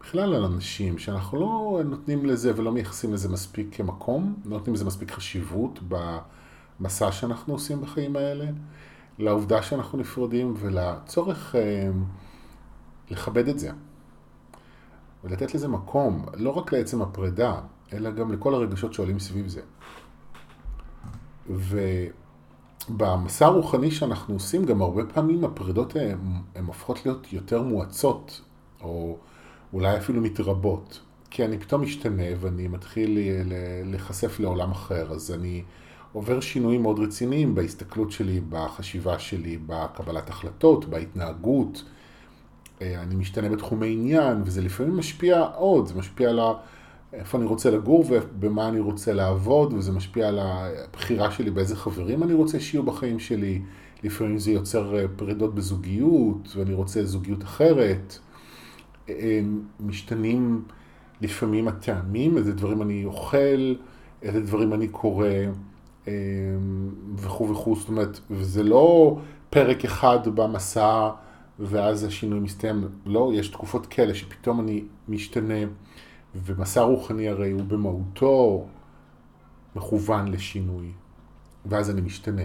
בכלל 0.00 0.34
על 0.34 0.44
אנשים, 0.44 0.98
שאנחנו 0.98 1.40
לא 1.40 1.80
נותנים 1.84 2.26
לזה 2.26 2.52
ולא 2.56 2.72
מייחסים 2.72 3.12
לזה 3.12 3.28
מספיק 3.28 3.68
כמקום, 3.72 4.34
לא 4.44 4.58
נותנים 4.58 4.74
לזה 4.74 4.84
מספיק 4.84 5.10
חשיבות 5.10 5.80
במסע 6.82 7.12
שאנחנו 7.12 7.52
עושים 7.52 7.80
בחיים 7.80 8.16
האלה. 8.16 8.46
לעובדה 9.18 9.62
שאנחנו 9.62 9.98
נפרדים 9.98 10.54
ולצורך 10.56 11.54
אה, 11.54 11.88
לכבד 13.10 13.48
את 13.48 13.58
זה. 13.58 13.70
ולתת 15.24 15.54
לזה 15.54 15.68
מקום, 15.68 16.26
לא 16.34 16.50
רק 16.50 16.72
לעצם 16.72 17.02
הפרידה, 17.02 17.60
אלא 17.92 18.10
גם 18.10 18.32
לכל 18.32 18.54
הרגשות 18.54 18.92
שעולים 18.92 19.18
סביב 19.18 19.48
זה. 19.48 19.60
ובמסע 22.90 23.46
הרוחני 23.46 23.90
שאנחנו 23.90 24.34
עושים, 24.34 24.64
גם 24.64 24.82
הרבה 24.82 25.04
פעמים 25.04 25.44
הפרידות 25.44 25.96
הן 26.54 26.64
הופכות 26.64 27.06
להיות 27.06 27.32
יותר 27.32 27.62
מואצות, 27.62 28.40
או 28.80 29.16
אולי 29.72 29.96
אפילו 29.96 30.20
מתרבות. 30.20 31.00
כי 31.30 31.44
אני 31.44 31.58
פתאום 31.58 31.82
משתנה 31.82 32.22
ואני 32.40 32.68
מתחיל 32.68 33.18
להיחשף 33.84 34.40
לעולם 34.40 34.70
אחר, 34.70 35.12
אז 35.12 35.30
אני 35.30 35.62
עובר 36.12 36.40
שינויים 36.40 36.82
מאוד 36.82 36.98
רציניים 36.98 37.54
בהסתכלות 37.54 38.10
שלי, 38.10 38.40
בחשיבה 38.48 39.18
שלי, 39.18 39.58
בקבלת 39.66 40.30
החלטות, 40.30 40.84
בהתנהגות. 40.84 41.84
אה, 42.82 43.02
אני 43.02 43.14
משתנה 43.14 43.48
בתחומי 43.48 43.92
עניין, 43.92 44.42
וזה 44.44 44.62
לפעמים 44.62 44.96
משפיע 44.96 45.40
עוד, 45.40 45.86
זה 45.86 45.94
משפיע 45.94 46.30
על 46.30 46.40
איפה 47.12 47.38
אני 47.38 47.46
רוצה 47.46 47.70
לגור 47.70 48.04
ובמה 48.08 48.68
אני 48.68 48.80
רוצה 48.80 49.12
לעבוד, 49.12 49.72
וזה 49.72 49.92
משפיע 49.92 50.28
על 50.28 50.38
הבחירה 50.38 51.30
שלי 51.30 51.50
באיזה 51.50 51.76
חברים 51.76 52.22
אני 52.22 52.32
רוצה 52.32 52.60
שיהיו 52.60 52.82
בחיים 52.82 53.18
שלי. 53.18 53.62
לפעמים 54.02 54.38
זה 54.38 54.50
יוצר 54.50 54.96
אה, 54.98 55.04
פרידות 55.16 55.54
בזוגיות, 55.54 56.56
ואני 56.56 56.74
רוצה 56.74 57.04
זוגיות 57.04 57.42
אחרת. 57.42 58.18
אה, 59.08 59.40
משתנים 59.80 60.64
לפעמים 61.20 61.68
הטעמים, 61.68 62.38
איזה 62.38 62.52
דברים 62.52 62.82
אני 62.82 63.04
אוכל, 63.04 63.74
איזה 64.22 64.40
דברים 64.40 64.72
אני 64.74 64.88
קורא. 64.88 65.26
אמ, 66.08 66.12
וכו' 67.16 67.48
וכו', 67.50 67.76
זאת 67.76 67.88
אומרת, 67.88 68.20
וזה 68.30 68.62
לא 68.62 69.18
פרק 69.50 69.84
אחד 69.84 70.18
במסע 70.34 71.10
ואז 71.58 72.04
השינוי 72.04 72.40
מסתיים, 72.40 72.88
לא, 73.06 73.30
יש 73.34 73.48
תקופות 73.48 73.86
כאלה 73.86 74.14
שפתאום 74.14 74.60
אני 74.60 74.84
משתנה, 75.08 75.54
ומסע 76.34 76.80
רוחני 76.80 77.28
הרי 77.28 77.50
הוא 77.50 77.62
במהותו 77.62 78.66
מכוון 79.76 80.28
לשינוי, 80.28 80.92
ואז 81.66 81.90
אני 81.90 82.00
משתנה. 82.00 82.42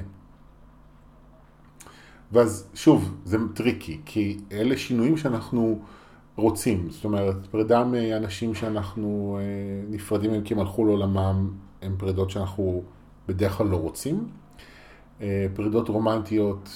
ואז 2.31 2.69
שוב, 2.73 3.17
זה 3.23 3.37
tricky, 3.53 4.01
כי 4.05 4.37
אלה 4.51 4.77
שינויים 4.77 5.17
שאנחנו 5.17 5.79
רוצים, 6.35 6.89
זאת 6.89 7.05
אומרת, 7.05 7.35
פרידה 7.51 7.83
מאנשים 7.83 8.55
שאנחנו 8.55 9.39
אה, 9.41 9.89
נפרדים 9.89 10.31
מהם 10.31 10.41
כי 10.41 10.53
הם 10.53 10.59
הלכו 10.59 10.85
לעולמם, 10.85 11.51
הם 11.81 11.95
פרידות 11.97 12.29
שאנחנו 12.29 12.83
בדרך 13.27 13.53
כלל 13.53 13.67
לא 13.67 13.77
רוצים. 13.77 14.27
אה, 15.21 15.47
פרידות 15.53 15.89
רומנטיות, 15.89 16.69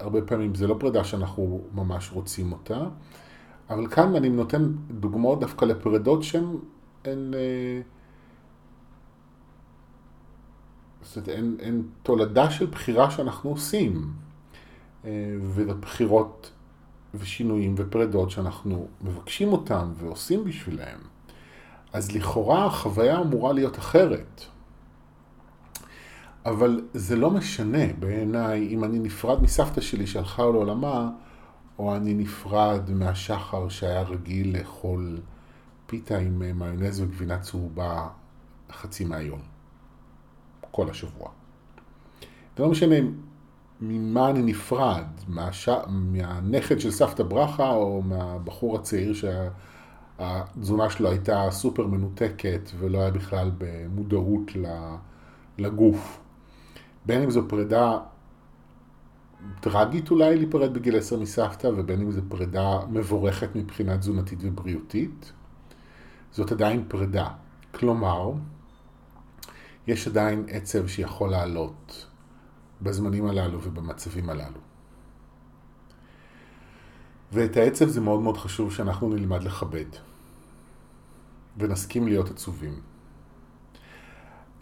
הרבה 0.00 0.22
פעמים 0.22 0.54
זה 0.54 0.66
לא 0.66 0.76
פרידה 0.80 1.04
שאנחנו 1.04 1.64
ממש 1.74 2.10
רוצים 2.12 2.52
אותה, 2.52 2.84
אבל 3.70 3.86
כאן 3.86 4.14
אני 4.16 4.28
נותן 4.28 4.72
דוגמאות 4.90 5.40
דווקא 5.40 5.64
לפרידות 5.64 6.22
שהן 6.22 6.44
הן, 7.04 7.34
זאת 11.02 11.28
הן, 11.28 11.56
הן 11.62 11.82
תולדה 12.02 12.50
של 12.50 12.66
בחירה 12.66 13.10
שאנחנו 13.10 13.50
עושים, 13.50 14.12
אה, 15.04 15.10
וזה 15.40 15.74
בחירות 15.74 16.50
ושינויים 17.14 17.74
ופרידות 17.78 18.30
שאנחנו 18.30 18.86
מבקשים 19.02 19.52
אותם 19.52 19.92
ועושים 19.96 20.44
בשבילם. 20.44 20.98
אז 21.92 22.12
לכאורה 22.12 22.64
החוויה 22.64 23.20
אמורה 23.20 23.52
להיות 23.52 23.78
אחרת. 23.78 24.44
אבל 26.46 26.80
זה 26.94 27.16
לא 27.16 27.30
משנה 27.30 27.92
בעיניי 27.98 28.68
אם 28.68 28.84
אני 28.84 28.98
נפרד 28.98 29.42
מסבתא 29.42 29.80
שלי 29.80 30.06
שהלכה 30.06 30.42
לעולמה, 30.42 31.10
או 31.78 31.96
אני 31.96 32.14
נפרד 32.14 32.90
מהשחר 32.90 33.68
שהיה 33.68 34.02
רגיל 34.02 34.58
לאכול 34.58 35.20
פיתה 35.86 36.18
עם 36.18 36.42
אה, 36.42 36.52
מיונז 36.52 37.00
וגבינה 37.00 37.38
צהובה 37.38 38.08
חצי 38.72 39.04
מהיום, 39.04 39.40
כל 40.70 40.90
השבוע. 40.90 41.28
זה 42.56 42.62
לא 42.62 42.70
משנה 42.70 42.96
ממה 43.80 44.30
אני 44.30 44.42
נפרד, 44.42 45.06
מהש... 45.28 45.68
מהנכד 45.88 46.80
של 46.80 46.90
סבתא 46.90 47.22
ברכה 47.22 47.70
או 47.70 48.02
מהבחור 48.02 48.76
הצעיר 48.76 49.12
שהתזונה 50.18 50.90
שלו 50.90 51.10
הייתה 51.10 51.48
סופר 51.50 51.86
מנותקת 51.86 52.70
ולא 52.78 52.98
היה 52.98 53.10
בכלל 53.10 53.50
במודעות 53.58 54.50
לגוף. 55.58 56.25
בין 57.06 57.22
אם 57.22 57.30
זו 57.30 57.48
פרידה 57.48 57.98
טרגית 59.60 60.10
אולי 60.10 60.36
להיפרד 60.36 60.74
בגיל 60.74 60.98
10 60.98 61.20
מסבתא, 61.20 61.66
ובין 61.76 62.00
אם 62.00 62.12
זו 62.12 62.20
פרידה 62.28 62.78
מבורכת 62.88 63.56
מבחינה 63.56 63.98
תזונתית 63.98 64.38
ובריאותית, 64.42 65.32
זאת 66.32 66.52
עדיין 66.52 66.84
פרידה. 66.88 67.28
כלומר, 67.74 68.32
יש 69.86 70.08
עדיין 70.08 70.44
עצב 70.48 70.86
שיכול 70.86 71.30
לעלות 71.30 72.06
בזמנים 72.82 73.26
הללו 73.26 73.58
ובמצבים 73.62 74.30
הללו. 74.30 74.60
ואת 77.32 77.56
העצב 77.56 77.88
זה 77.88 78.00
מאוד 78.00 78.20
מאוד 78.20 78.36
חשוב 78.36 78.72
שאנחנו 78.72 79.08
נלמד 79.08 79.42
לכבד, 79.42 79.86
ונסכים 81.58 82.08
להיות 82.08 82.30
עצובים. 82.30 82.80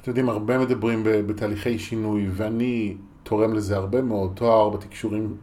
אתם 0.05 0.11
יודעים, 0.11 0.29
הרבה 0.29 0.59
מדברים 0.59 1.03
בתהליכי 1.05 1.79
שינוי, 1.79 2.29
ואני 2.33 2.97
תורם 3.23 3.55
לזה 3.55 3.77
הרבה 3.77 4.03
מאוד. 4.03 4.33
תואר 4.35 4.69
בתקשורים 4.69 5.37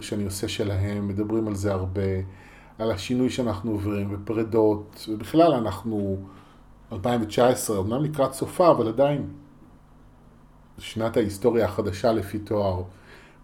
שאני 0.00 0.24
עושה 0.24 0.48
שלהם, 0.48 1.08
מדברים 1.08 1.48
על 1.48 1.54
זה 1.54 1.72
הרבה, 1.72 2.02
על 2.78 2.90
השינוי 2.90 3.30
שאנחנו 3.30 3.70
עוברים, 3.70 4.08
ופרדות, 4.10 5.06
ובכלל 5.08 5.52
אנחנו 5.52 6.16
2019, 6.92 7.80
אמנם 7.80 8.04
לקראת 8.04 8.32
סופה, 8.32 8.70
אבל 8.70 8.88
עדיין 8.88 9.26
שנת 10.78 11.16
ההיסטוריה 11.16 11.64
החדשה 11.64 12.12
לפי 12.12 12.38
תואר, 12.38 12.82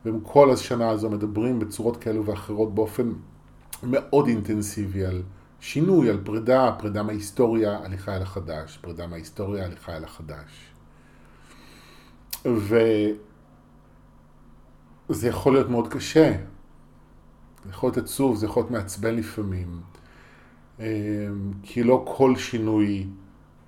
וכל 0.07 0.51
השנה 0.51 0.91
הזו 0.91 1.11
מדברים 1.11 1.59
בצורות 1.59 1.97
כאלו 1.97 2.27
ואחרות 2.27 2.75
באופן 2.75 3.13
מאוד 3.83 4.27
אינטנסיבי 4.27 5.05
על 5.05 5.23
שינוי, 5.65 6.11
על 6.11 6.19
פרידה, 6.25 6.73
פרידה 6.79 7.03
מההיסטוריה, 7.03 7.79
הליכה 7.85 8.17
אל 8.17 8.23
החדש, 8.23 8.79
פרידה 8.83 9.07
מההיסטוריה, 9.07 9.65
הליכה 9.65 9.97
אל 9.97 10.05
החדש. 10.05 10.73
וזה 12.45 12.89
יכול 15.29 15.53
להיות 15.53 15.71
מאוד 15.71 15.89
קשה, 15.89 16.33
זה 17.65 17.71
יכול 17.71 17.89
להיות 17.89 17.97
עצוב, 17.97 18.37
זה 18.37 18.47
יכול 18.47 18.61
להיות 18.61 18.71
מעצבן 18.71 19.15
לפעמים, 19.15 19.81
אמ, 20.81 20.85
כי 21.63 21.83
לא 21.83 22.05
כל 22.17 22.37
שינוי 22.37 23.07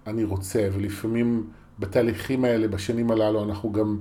אני 0.06 0.24
רוצה, 0.24 0.68
ולפעמים 0.72 1.50
בתהליכים 1.78 2.44
האלה, 2.44 2.68
בשנים 2.68 3.10
הללו, 3.10 3.44
אנחנו 3.44 3.72
גם 3.72 3.98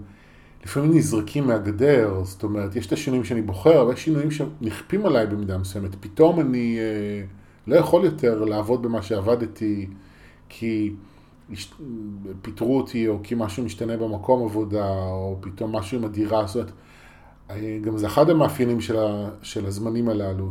לפעמים 0.66 0.98
נזרקים 0.98 1.48
מהגדר, 1.48 2.24
זאת 2.24 2.44
אומרת, 2.44 2.76
יש 2.76 2.88
את 2.88 2.92
השינויים 2.92 3.24
שאני 3.24 3.42
בוחר, 3.42 3.82
אבל 3.82 3.94
יש 3.94 4.04
שינויים 4.04 4.32
שנכפים 4.32 5.06
עליי 5.06 5.28
במידה 5.28 5.58
מסוימת. 5.58 5.96
פתאום 6.00 6.40
אני... 6.40 6.78
אה, 6.80 7.45
לא 7.68 7.76
יכול 7.76 8.06
יותר 8.06 8.46
לעבוד 8.46 8.82
במה 8.82 9.02
שעבדתי 9.02 9.88
כי 10.50 10.94
פיטרו 12.42 12.78
אותי 12.78 13.08
או 13.08 13.20
כי 13.24 13.36
משהו 13.38 13.64
משתנה 13.64 13.98
במקום 13.98 14.44
עבודה 14.44 14.90
או 14.90 15.38
פתאום 15.42 15.76
משהו 15.76 15.98
עם 15.98 16.06
הדירה, 16.06 16.48
זאת 16.48 16.56
אומרת, 16.56 16.72
גם 17.82 17.98
זה 17.98 18.08
אחד 18.08 18.30
המאפיינים 18.30 18.82
של, 18.82 19.00
ה, 19.00 19.30
של 19.42 19.66
הזמנים 19.66 20.10
הללו, 20.10 20.50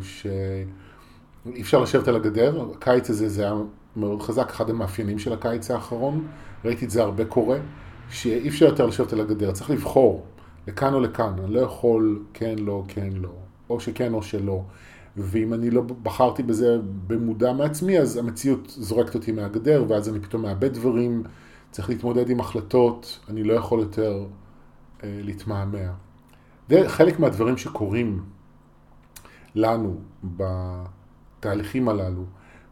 אי 1.55 1.61
אפשר 1.61 1.81
לשבת 1.81 2.09
על 2.09 2.17
הגדר, 2.17 2.67
הקיץ 2.77 3.11
הזה 3.11 3.29
זה 3.29 3.43
היה 3.43 3.55
מאוד 3.97 4.23
חזק, 4.23 4.51
אחד 4.51 4.71
המאפיינים 4.71 5.19
של 5.19 5.33
הקיץ 5.33 5.71
האחרון, 5.71 6.27
ראיתי 6.65 6.85
את 6.85 6.91
זה 6.91 7.03
הרבה 7.03 7.25
קורה, 7.25 7.59
שאי 8.11 8.49
אפשר 8.49 8.67
יותר 8.67 8.87
לשבת 8.87 9.13
על 9.13 9.21
הגדר, 9.21 9.53
צריך 9.53 9.71
לבחור 9.71 10.25
לכאן 10.69 10.95
או 10.95 11.01
לכאן, 11.01 11.33
אני 11.45 11.55
לא 11.55 11.61
יכול 11.61 12.23
כן, 12.35 12.55
לא, 12.59 12.83
כן, 12.89 13.09
לא, 13.15 13.33
או 13.71 13.81
שכן 13.81 14.15
או 14.15 14.23
שלא. 14.23 14.63
ואם 15.17 15.55
אני 15.55 15.71
לא 15.71 15.83
בחרתי 15.83 16.43
בזה 16.43 16.79
במודע 17.07 17.53
מעצמי, 17.53 17.99
אז 17.99 18.17
המציאות 18.17 18.71
זורקת 18.79 19.15
אותי 19.15 19.33
מהגדר, 19.33 19.85
ואז 19.89 20.09
אני 20.09 20.21
פתאום 20.21 20.43
מאבד 20.43 20.75
דברים, 20.75 21.23
צריך 21.71 21.89
להתמודד 21.89 22.31
עם 22.31 22.41
החלטות, 22.41 23.21
אני 23.29 23.45
לא 23.45 23.53
יכול 23.53 23.81
יותר 23.81 24.27
אה, 25.05 25.21
להתמהמה. 25.23 25.79
חלק 26.87 27.21
מהדברים 27.21 27.57
שקורים 27.57 28.23
לנו 29.55 29.97
בתהליכים 30.25 31.89
הללו, 31.89 32.25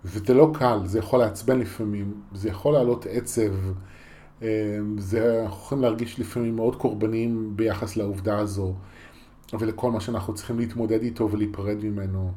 וזה 0.05 0.35
לא 0.35 0.51
קל, 0.55 0.79
זה 0.85 0.99
יכול 0.99 1.19
לעצבן 1.19 1.59
לפעמים, 1.59 2.15
זה 2.33 2.49
יכול 2.49 2.73
לעלות 2.73 3.07
עצב, 3.11 3.53
אה, 4.43 4.79
זה, 4.99 5.43
אנחנו 5.43 5.57
יכולים 5.57 5.83
להרגיש 5.83 6.21
לפעמים 6.21 6.57
מאוד 6.57 6.77
קורבניים 6.77 7.57
ביחס 7.57 7.97
לעובדה 7.97 8.39
הזו. 8.39 8.75
ולכל 9.59 9.91
מה 9.91 10.01
שאנחנו 10.01 10.35
צריכים 10.35 10.59
להתמודד 10.59 11.03
איתו 11.03 11.31
ולהיפרד 11.31 11.77
ממנו. 11.85 12.33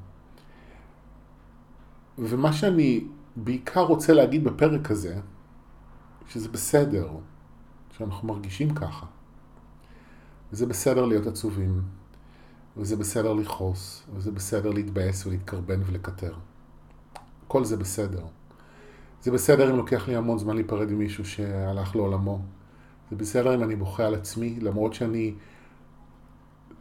ומה 2.17 2.53
שאני 2.53 3.07
בעיקר 3.35 3.81
רוצה 3.81 4.13
להגיד 4.13 4.43
בפרק 4.43 4.91
הזה, 4.91 5.19
שזה 6.27 6.49
בסדר, 6.49 7.09
שאנחנו 7.97 8.27
מרגישים 8.27 8.73
ככה. 8.73 9.05
וזה 10.51 10.65
בסדר 10.65 11.05
להיות 11.05 11.27
עצובים, 11.27 11.81
וזה 12.77 12.95
בסדר 12.95 13.33
לכעוס, 13.33 14.03
וזה 14.15 14.31
בסדר 14.31 14.71
להתבאס 14.71 15.25
ולהתקרבן 15.25 15.81
ולקטר. 15.85 16.33
כל 17.47 17.63
זה 17.63 17.77
בסדר. 17.77 18.25
זה 19.21 19.31
בסדר 19.31 19.71
אם 19.71 19.77
לוקח 19.77 20.07
לי 20.07 20.15
המון 20.15 20.37
זמן 20.37 20.55
להיפרד 20.55 20.91
ממישהו 20.91 21.25
שהלך 21.25 21.95
לעולמו. 21.95 22.41
זה 23.09 23.15
בסדר 23.15 23.55
אם 23.55 23.63
אני 23.63 23.75
בוכה 23.75 24.05
על 24.05 24.15
עצמי, 24.15 24.59
למרות 24.61 24.93
שאני 24.93 25.33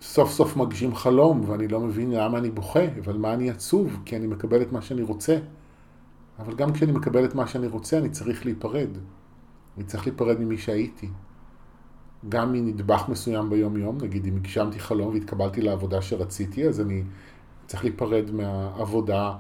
סוף 0.00 0.30
סוף 0.30 0.56
מגשים 0.56 0.94
חלום, 0.94 1.40
ואני 1.46 1.68
לא 1.68 1.80
מבין 1.80 2.10
למה 2.10 2.38
אני 2.38 2.50
בוכה, 2.50 2.84
אבל 3.04 3.16
מה 3.16 3.34
אני 3.34 3.50
עצוב, 3.50 3.98
כי 4.04 4.16
אני 4.16 4.26
מקבל 4.26 4.62
את 4.62 4.72
מה 4.72 4.82
שאני 4.82 5.02
רוצה. 5.02 5.38
אבל 6.38 6.54
גם 6.54 6.72
כשאני 6.72 6.92
מקבל 6.92 7.24
את 7.24 7.34
מה 7.34 7.46
שאני 7.46 7.66
רוצה, 7.66 7.98
אני 7.98 8.08
צריך 8.08 8.46
להיפרד. 8.46 8.88
אני 9.76 9.84
צריך 9.84 10.06
להיפרד 10.06 10.40
ממי 10.40 10.58
שהייתי. 10.58 11.08
גם 12.28 12.52
מנדבך 12.52 13.04
מסוים 13.08 13.50
ביום-יום, 13.50 13.98
נגיד 14.02 14.26
אם 14.26 14.36
הגשמתי 14.36 14.80
חלום 14.80 15.14
והתקבלתי 15.14 15.60
לעבודה 15.60 16.02
שרציתי, 16.02 16.68
אז 16.68 16.80
אני 16.80 17.02
צריך 17.66 17.84
להיפרד 17.84 18.30
מהעבודה 18.30 19.32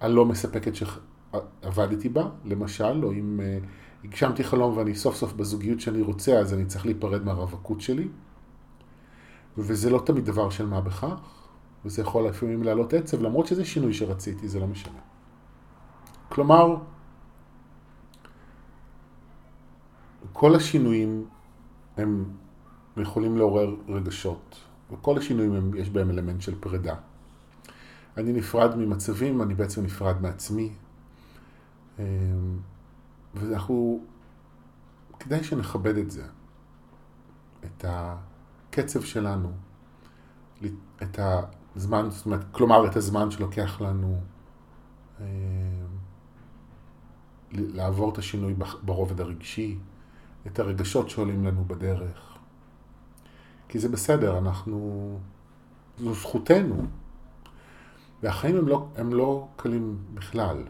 הלא 0.00 0.24
מספקת 0.24 0.72
שעבדתי 0.74 2.08
בה, 2.08 2.28
למשל, 2.44 3.04
או 3.04 3.12
אם 3.12 3.40
אה, 3.42 3.58
הגשמתי 4.04 4.44
חלום 4.44 4.76
ואני 4.76 4.94
סוף 4.94 5.16
סוף 5.16 5.32
בזוגיות 5.32 5.80
שאני 5.80 6.02
רוצה, 6.02 6.38
אז 6.38 6.54
אני 6.54 6.64
צריך 6.64 6.86
להיפרד 6.86 7.24
מהרווקות 7.24 7.80
שלי. 7.80 8.08
וזה 9.58 9.90
לא 9.90 10.02
תמיד 10.06 10.24
דבר 10.24 10.50
של 10.50 10.66
מה 10.66 10.80
בכך, 10.80 11.20
וזה 11.84 12.02
יכול 12.02 12.28
לפעמים 12.28 12.62
להעלות 12.62 12.94
עצב, 12.94 13.22
למרות 13.22 13.46
שזה 13.46 13.64
שינוי 13.64 13.94
שרציתי, 13.94 14.48
זה 14.48 14.60
לא 14.60 14.66
משנה. 14.66 14.98
כלומר, 16.28 16.76
כל 20.32 20.54
השינויים 20.54 21.26
הם 21.96 22.24
יכולים 22.96 23.38
לעורר 23.38 23.76
רגשות, 23.88 24.56
וכל 24.90 25.18
השינויים 25.18 25.52
הם, 25.54 25.74
יש 25.74 25.90
בהם 25.90 26.10
אלמנט 26.10 26.40
של 26.40 26.60
פרידה. 26.60 26.94
אני 28.16 28.32
נפרד 28.32 28.76
ממצבים, 28.76 29.42
אני 29.42 29.54
בעצם 29.54 29.84
נפרד 29.84 30.22
מעצמי. 30.22 30.72
אמ, 31.98 32.04
ואנחנו, 33.34 34.04
כדאי 35.20 35.44
שנכבד 35.44 35.96
את 35.96 36.10
זה, 36.10 36.24
את 37.64 37.84
ה... 37.84 38.16
הקצב 38.78 39.02
שלנו, 39.02 39.52
את 41.02 41.18
הזמן, 41.76 42.10
זאת 42.10 42.26
אומרת, 42.26 42.40
כלומר 42.52 42.86
את 42.86 42.96
הזמן 42.96 43.30
שלוקח 43.30 43.80
לנו 43.80 44.20
אה, 45.20 45.26
לעבור 47.52 48.12
את 48.12 48.18
השינוי 48.18 48.54
ברובד 48.82 49.20
הרגשי, 49.20 49.78
את 50.46 50.58
הרגשות 50.58 51.10
שעולים 51.10 51.44
לנו 51.44 51.64
בדרך. 51.64 52.36
כי 53.68 53.78
זה 53.78 53.88
בסדר, 53.88 54.38
אנחנו, 54.38 55.18
זו 55.98 56.14
זכותנו. 56.14 56.86
והחיים 58.22 58.56
הם 58.56 58.68
לא, 58.68 58.88
הם 58.96 59.12
לא 59.12 59.48
קלים 59.56 59.98
בכלל, 60.14 60.64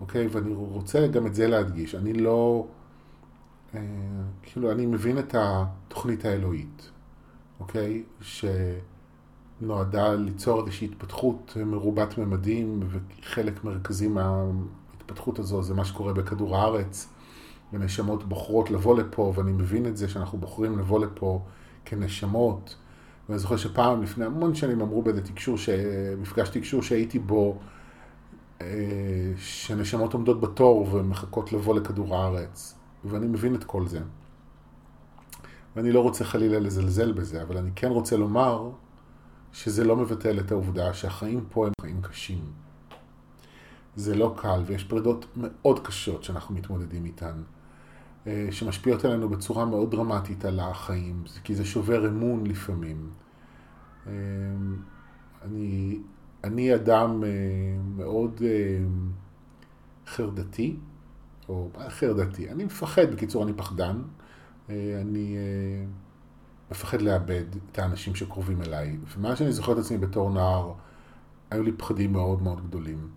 אוקיי? 0.00 0.26
ואני 0.26 0.54
רוצה 0.54 1.06
גם 1.06 1.26
את 1.26 1.34
זה 1.34 1.48
להדגיש. 1.48 1.94
אני 1.94 2.12
לא, 2.12 2.66
אה, 3.74 3.80
כאילו, 4.42 4.72
אני 4.72 4.86
מבין 4.86 5.18
את 5.18 5.34
התוכנית 5.38 6.24
האלוהית. 6.24 6.90
אוקיי? 7.60 8.02
שנועדה 9.60 10.14
ליצור 10.14 10.60
איזושהי 10.60 10.86
התפתחות 10.86 11.56
מרובת 11.66 12.18
ממדים, 12.18 12.80
וחלק 12.90 13.64
מרכזי 13.64 14.08
מההתפתחות 14.08 15.38
הזו 15.38 15.62
זה 15.62 15.74
מה 15.74 15.84
שקורה 15.84 16.12
בכדור 16.12 16.56
הארץ, 16.56 17.08
ונשמות 17.72 18.24
בוחרות 18.24 18.70
לבוא 18.70 18.98
לפה, 18.98 19.32
ואני 19.36 19.52
מבין 19.52 19.86
את 19.86 19.96
זה 19.96 20.08
שאנחנו 20.08 20.38
בוחרים 20.38 20.78
לבוא 20.78 21.00
לפה 21.00 21.42
כנשמות. 21.84 22.76
ואני 23.28 23.38
זוכר 23.38 23.56
שפעם, 23.56 24.02
לפני 24.02 24.24
המון 24.24 24.54
שנים, 24.54 24.80
אמרו 24.80 25.02
באיזה 25.02 25.22
תקשור, 25.22 25.56
מפגש 26.18 26.48
תקשור 26.48 26.82
שהייתי 26.82 27.18
בו, 27.18 27.58
אה, 28.60 28.66
שנשמות 29.36 30.14
עומדות 30.14 30.40
בתור 30.40 30.88
ומחכות 30.92 31.52
לבוא 31.52 31.74
לכדור 31.74 32.16
הארץ. 32.16 32.74
ואני 33.04 33.26
מבין 33.26 33.54
את 33.54 33.64
כל 33.64 33.86
זה. 33.86 34.00
ואני 35.76 35.92
לא 35.92 36.00
רוצה 36.00 36.24
חלילה 36.24 36.58
לזלזל 36.58 37.12
בזה, 37.12 37.42
אבל 37.42 37.56
אני 37.56 37.70
כן 37.76 37.88
רוצה 37.88 38.16
לומר 38.16 38.70
שזה 39.52 39.84
לא 39.84 39.96
מבטל 39.96 40.40
את 40.40 40.52
העובדה 40.52 40.94
שהחיים 40.94 41.44
פה 41.48 41.66
הם 41.66 41.72
חיים 41.80 42.02
קשים. 42.02 42.44
זה 43.96 44.14
לא 44.14 44.34
קל, 44.36 44.62
ויש 44.66 44.84
פרידות 44.84 45.26
מאוד 45.36 45.86
קשות 45.86 46.24
שאנחנו 46.24 46.54
מתמודדים 46.54 47.04
איתן, 47.04 47.42
אה, 48.26 48.48
שמשפיעות 48.50 49.04
עלינו 49.04 49.28
בצורה 49.28 49.64
מאוד 49.64 49.90
דרמטית 49.90 50.44
על 50.44 50.60
החיים, 50.60 51.22
כי 51.44 51.54
זה 51.54 51.64
שובר 51.64 52.08
אמון 52.08 52.46
לפעמים. 52.46 53.10
אה, 54.06 54.12
אני, 55.42 55.98
אני 56.44 56.74
אדם 56.74 57.24
אה, 57.24 57.28
מאוד 57.96 58.42
חרדתי, 60.06 60.76
או 61.48 61.70
חרדתי, 61.88 62.50
אני 62.50 62.64
מפחד, 62.64 63.10
בקיצור 63.12 63.44
אני 63.44 63.52
פחדן, 63.52 64.02
אני 65.00 65.36
אה, 65.36 65.84
מפחד 66.70 67.02
לאבד 67.02 67.44
את 67.72 67.78
האנשים 67.78 68.14
שקרובים 68.14 68.62
אליי. 68.62 68.96
ומאז 69.16 69.38
שאני 69.38 69.52
זוכר 69.52 69.72
את 69.72 69.78
עצמי 69.78 69.98
בתור 69.98 70.30
נער, 70.30 70.72
היו 71.50 71.62
לי 71.62 71.72
פחדים 71.72 72.12
מאוד 72.12 72.42
מאוד 72.42 72.66
גדולים. 72.68 73.08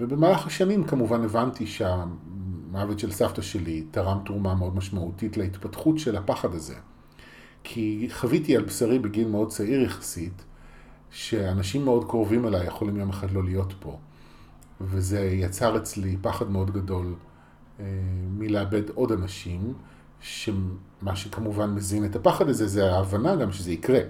ובמהלך 0.00 0.46
השנים 0.46 0.84
כמובן 0.84 1.24
הבנתי 1.24 1.66
שהמוות 1.66 2.98
של 2.98 3.12
סבתא 3.12 3.42
שלי 3.42 3.84
תרם 3.90 4.18
תרומה 4.24 4.54
מאוד 4.54 4.76
משמעותית 4.76 5.36
להתפתחות 5.36 5.98
של 5.98 6.16
הפחד 6.16 6.54
הזה. 6.54 6.74
כי 7.64 8.08
חוויתי 8.12 8.56
על 8.56 8.62
בשרי 8.64 8.98
בגיל 8.98 9.28
מאוד 9.28 9.48
צעיר 9.48 9.80
יחסית, 9.80 10.44
שאנשים 11.10 11.84
מאוד 11.84 12.04
קרובים 12.04 12.46
אליי 12.46 12.66
יכולים 12.66 12.96
יום 12.96 13.10
אחד 13.10 13.30
לא 13.30 13.44
להיות 13.44 13.74
פה. 13.80 13.98
וזה 14.80 15.20
יצר 15.20 15.76
אצלי 15.76 16.16
פחד 16.22 16.50
מאוד 16.50 16.70
גדול 16.70 17.14
אה, 17.80 17.84
מלאבד 18.38 18.90
עוד 18.90 19.12
אנשים, 19.12 19.74
שמה 20.22 21.16
שכמובן 21.16 21.70
מזין 21.70 22.04
את 22.04 22.16
הפחד 22.16 22.48
הזה 22.48 22.66
זה 22.66 22.92
ההבנה 22.92 23.36
גם 23.36 23.52
שזה 23.52 23.72
יקרה. 23.72 24.00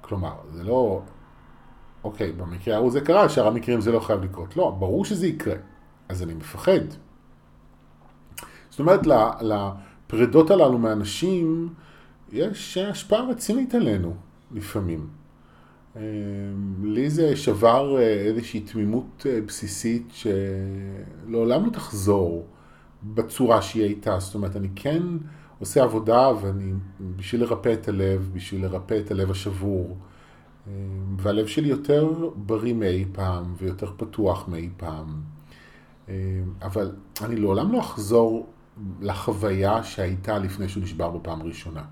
כלומר, 0.00 0.34
זה 0.52 0.64
לא, 0.64 1.02
אוקיי, 2.04 2.32
במקרה 2.32 2.76
ההוא 2.76 2.90
זה 2.90 3.00
קרה, 3.00 3.28
שאר 3.28 3.46
המקרים 3.46 3.80
זה 3.80 3.92
לא 3.92 4.00
חייב 4.00 4.24
לקרות. 4.24 4.56
לא, 4.56 4.70
ברור 4.70 5.04
שזה 5.04 5.26
יקרה. 5.26 5.54
אז 6.08 6.22
אני 6.22 6.34
מפחד. 6.34 6.80
זאת 8.70 8.80
אומרת, 8.80 9.00
לפרידות 9.40 10.50
הללו 10.50 10.78
מאנשים 10.78 11.74
יש 12.32 12.78
השפעה 12.78 13.30
רצינית 13.30 13.74
עלינו 13.74 14.14
לפעמים. 14.50 15.06
אמ, 15.96 16.02
לי 16.82 17.10
זה 17.10 17.36
שבר 17.36 17.96
אה, 17.98 18.02
איזושהי 18.02 18.60
תמימות 18.60 19.26
אה, 19.26 19.40
בסיסית 19.40 20.12
שלעולם 20.12 21.66
לא 21.66 21.70
תחזור. 21.70 22.46
בצורה 23.04 23.62
שהיא 23.62 23.82
הייתה. 23.82 24.18
זאת 24.18 24.34
אומרת, 24.34 24.56
אני 24.56 24.68
כן 24.76 25.02
עושה 25.58 25.82
עבודה 25.82 26.30
ואני, 26.40 26.72
בשביל 27.16 27.40
לרפא 27.40 27.72
את 27.72 27.88
הלב, 27.88 28.30
בשביל 28.32 28.62
לרפא 28.62 28.98
את 29.04 29.10
הלב 29.10 29.30
השבור. 29.30 29.96
אה, 30.66 30.72
והלב 31.16 31.46
שלי 31.46 31.68
יותר 31.68 32.30
בריא 32.36 32.72
מאי 32.72 33.04
פעם 33.12 33.54
ויותר 33.56 33.90
פתוח 33.96 34.48
מאי 34.48 34.68
פעם. 34.76 35.22
אה, 36.08 36.14
אבל 36.62 36.92
אני 37.22 37.36
לעולם 37.36 37.72
לא 37.72 37.80
אחזור 37.80 38.46
לחוויה 39.00 39.82
שהייתה 39.82 40.38
לפני 40.38 40.68
שהוא 40.68 40.82
נשבר 40.82 41.10
בפעם 41.10 41.40
הראשונה. 41.40 41.82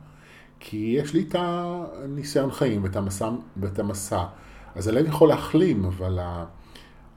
כי 0.60 0.94
יש 0.98 1.14
לי 1.14 1.24
את 1.28 1.36
הניסיון 1.38 2.50
חיים 2.50 2.84
ואת 2.84 2.96
המסע, 2.96 3.30
ואת 3.56 3.78
המסע. 3.78 4.24
אז 4.74 4.88
הלב 4.88 5.06
יכול 5.06 5.28
להחלים, 5.28 5.84
אבל 5.84 6.18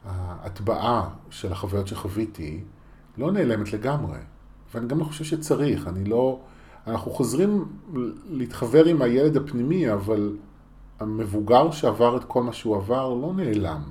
ההטבעה 0.05 1.09
של 1.29 1.51
החוויות 1.51 1.87
שחוויתי 1.87 2.63
לא 3.17 3.31
נעלמת 3.31 3.73
לגמרי. 3.73 4.17
ואני 4.73 4.87
גם 4.87 4.99
לא 4.99 5.03
חושב 5.03 5.23
שצריך, 5.23 5.87
אני 5.87 6.05
לא... 6.05 6.39
אנחנו 6.87 7.11
חוזרים 7.11 7.65
להתחבר 8.29 8.85
עם 8.85 9.01
הילד 9.01 9.37
הפנימי, 9.37 9.93
אבל 9.93 10.37
המבוגר 10.99 11.71
שעבר 11.71 12.17
את 12.17 12.23
כל 12.23 12.43
מה 12.43 12.53
שהוא 12.53 12.75
עבר 12.75 13.13
לא 13.13 13.33
נעלם. 13.35 13.81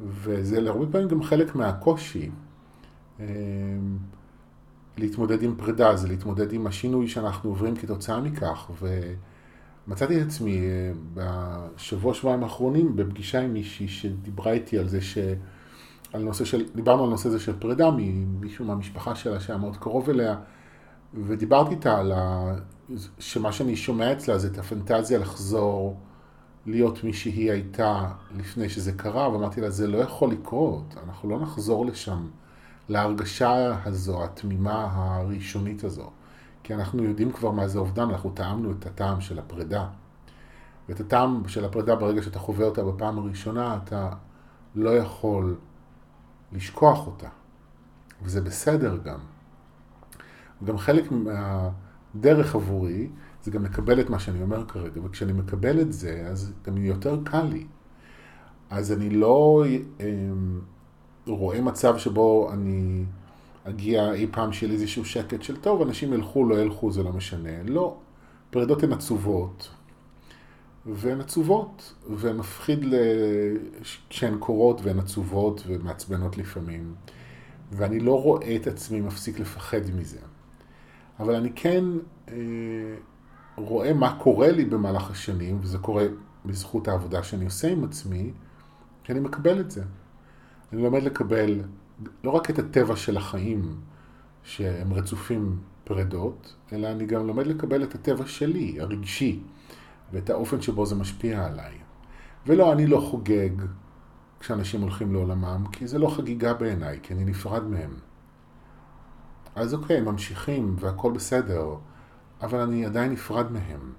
וזה 0.00 0.60
להרבה 0.60 0.86
פעמים 0.92 1.08
גם 1.08 1.22
חלק 1.22 1.54
מהקושי. 1.54 2.30
אמ, 3.20 3.24
להתמודד 4.98 5.42
עם 5.42 5.54
פרידה, 5.56 5.96
זה 5.96 6.08
להתמודד 6.08 6.52
עם 6.52 6.66
השינוי 6.66 7.08
שאנחנו 7.08 7.50
עוברים 7.50 7.76
כתוצאה 7.76 8.20
מכך. 8.20 8.70
ומצאתי 9.86 10.22
את 10.22 10.26
עצמי 10.26 10.60
אה, 10.60 10.92
בשבוע, 11.14 12.14
שבועיים 12.14 12.42
האחרונים 12.42 12.96
בפגישה 12.96 13.40
עם 13.40 13.52
מישהי 13.52 13.88
שדיברה 13.88 14.52
איתי 14.52 14.78
על 14.78 14.88
זה 14.88 15.00
ש... 15.00 15.18
על 16.16 16.22
נושא 16.22 16.44
של, 16.44 16.64
דיברנו 16.74 17.04
על 17.04 17.10
נושא 17.10 17.28
הזה 17.28 17.40
של 17.40 17.58
פרידה 17.58 17.90
ממישהו 17.96 18.64
מהמשפחה 18.64 19.14
שלה 19.14 19.40
שהיה 19.40 19.58
מאוד 19.58 19.76
קרוב 19.76 20.10
אליה, 20.10 20.36
ודיברתי 21.14 21.70
איתה 21.70 21.98
על 21.98 22.12
ה... 22.12 22.54
שמה 23.18 23.52
שאני 23.52 23.76
שומע 23.76 24.12
אצלה 24.12 24.38
זה 24.38 24.48
את 24.48 24.58
הפנטזיה 24.58 25.18
לחזור 25.18 25.96
להיות 26.66 27.04
מי 27.04 27.12
שהיא 27.12 27.52
הייתה 27.52 28.08
לפני 28.36 28.68
שזה 28.68 28.92
קרה, 28.92 29.30
ואמרתי 29.30 29.60
לה, 29.60 29.70
זה 29.70 29.86
לא 29.86 29.98
יכול 29.98 30.30
לקרות, 30.30 30.94
אנחנו 31.06 31.28
לא 31.30 31.40
נחזור 31.40 31.86
לשם, 31.86 32.26
להרגשה 32.88 33.78
הזו, 33.84 34.24
התמימה 34.24 34.88
הראשונית 34.92 35.84
הזו. 35.84 36.10
כי 36.62 36.74
אנחנו 36.74 37.04
יודעים 37.04 37.32
כבר 37.32 37.50
מה 37.50 37.68
זה 37.68 37.78
אובדן, 37.78 38.02
אנחנו 38.02 38.30
טעמנו 38.30 38.70
את 38.70 38.86
הטעם 38.86 39.20
של 39.20 39.38
הפרידה. 39.38 39.86
ואת 40.88 41.00
הטעם 41.00 41.48
של 41.48 41.64
הפרידה, 41.64 41.96
ברגע 41.96 42.22
שאתה 42.22 42.38
חווה 42.38 42.66
אותה 42.66 42.84
בפעם 42.84 43.18
הראשונה, 43.18 43.78
אתה 43.84 44.10
לא 44.74 44.96
יכול 44.96 45.56
לשכוח 46.52 47.06
אותה. 47.06 47.28
וזה 48.22 48.40
בסדר 48.40 48.96
גם. 49.04 49.18
גם 50.64 50.78
חלק 50.78 51.12
מהדרך 51.12 52.54
עבורי 52.54 53.08
זה 53.42 53.50
גם 53.50 53.64
לקבל 53.64 54.00
את 54.00 54.10
מה 54.10 54.18
שאני 54.18 54.42
אומר 54.42 54.66
כרגע, 54.66 55.00
וכשאני 55.04 55.32
מקבל 55.32 55.80
את 55.80 55.92
זה, 55.92 56.26
אז 56.30 56.52
גם 56.66 56.76
יותר 56.76 57.18
קל 57.24 57.42
לי. 57.42 57.66
אז 58.70 58.92
אני 58.92 59.10
לא 59.10 59.64
אה, 60.00 60.06
רואה 61.26 61.60
מצב 61.60 61.98
שבו 61.98 62.50
אני 62.52 63.04
אגיע 63.64 64.12
אי 64.12 64.26
פעם 64.30 64.52
שיהיה 64.52 64.72
לי 64.72 64.74
איזשהו 64.74 65.04
שקט 65.04 65.42
של 65.42 65.56
טוב, 65.56 65.82
אנשים 65.82 66.12
ילכו, 66.12 66.44
לא 66.44 66.54
ילכו, 66.54 66.90
זה 66.92 67.02
לא 67.02 67.12
משנה. 67.12 67.62
לא. 67.64 67.96
פרידות 68.50 68.82
הן 68.82 68.92
עצובות, 68.92 69.68
והן 70.94 71.20
עצובות, 71.20 71.94
ומפחיד 72.10 72.84
כשהן 74.08 74.38
קורות 74.38 74.80
והן 74.82 74.98
עצובות 74.98 75.62
ומעצבנות 75.66 76.38
לפעמים. 76.38 76.94
ואני 77.72 78.00
לא 78.00 78.22
רואה 78.22 78.56
את 78.56 78.66
עצמי 78.66 79.00
מפסיק 79.00 79.38
לפחד 79.38 79.80
מזה. 79.94 80.18
אבל 81.20 81.34
אני 81.34 81.52
כן 81.54 81.84
אה, 82.28 82.34
רואה 83.56 83.92
מה 83.92 84.18
קורה 84.20 84.50
לי 84.50 84.64
במהלך 84.64 85.10
השנים, 85.10 85.58
וזה 85.62 85.78
קורה 85.78 86.04
בזכות 86.44 86.88
העבודה 86.88 87.22
שאני 87.22 87.44
עושה 87.44 87.68
עם 87.68 87.84
עצמי, 87.84 88.30
כי 89.04 89.12
אני 89.12 89.20
מקבל 89.20 89.60
את 89.60 89.70
זה. 89.70 89.82
אני 90.72 90.82
לומד 90.82 91.02
לקבל 91.02 91.60
לא 92.24 92.30
רק 92.30 92.50
את 92.50 92.58
הטבע 92.58 92.96
של 92.96 93.16
החיים, 93.16 93.76
שהם 94.42 94.92
רצופים 94.92 95.58
פרדות, 95.84 96.54
אלא 96.72 96.88
אני 96.88 97.06
גם 97.06 97.26
לומד 97.26 97.46
לקבל 97.46 97.82
את 97.82 97.94
הטבע 97.94 98.26
שלי, 98.26 98.80
הרגשי, 98.80 99.40
ואת 100.12 100.30
האופן 100.30 100.60
שבו 100.60 100.86
זה 100.86 100.94
משפיע 100.94 101.46
עליי. 101.46 101.74
ולא, 102.46 102.72
אני 102.72 102.86
לא 102.86 103.00
חוגג 103.10 103.50
כשאנשים 104.40 104.80
הולכים 104.80 105.12
לעולמם, 105.12 105.64
כי 105.72 105.86
זה 105.86 105.98
לא 105.98 106.08
חגיגה 106.08 106.54
בעיניי, 106.54 106.98
כי 107.02 107.14
אני 107.14 107.24
נפרד 107.24 107.64
מהם. 107.64 107.94
אז 109.54 109.74
אוקיי, 109.74 110.00
ממשיכים 110.00 110.76
והכל 110.78 111.12
בסדר, 111.12 111.74
אבל 112.42 112.60
אני 112.60 112.86
עדיין 112.86 113.12
נפרד 113.12 113.52
מהם. 113.52 113.92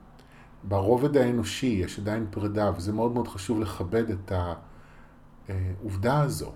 ברובד 0.64 1.18
האנושי 1.18 1.66
יש 1.84 2.00
עדיין 2.00 2.28
פרידה, 2.32 2.72
וזה 2.76 2.94
מאוד 2.94 3.12
מאוד 3.12 3.28
חשוב 3.28 3.60
לכבד 3.60 4.10
את 4.10 4.32
העובדה 5.50 6.22
הזו, 6.22 6.52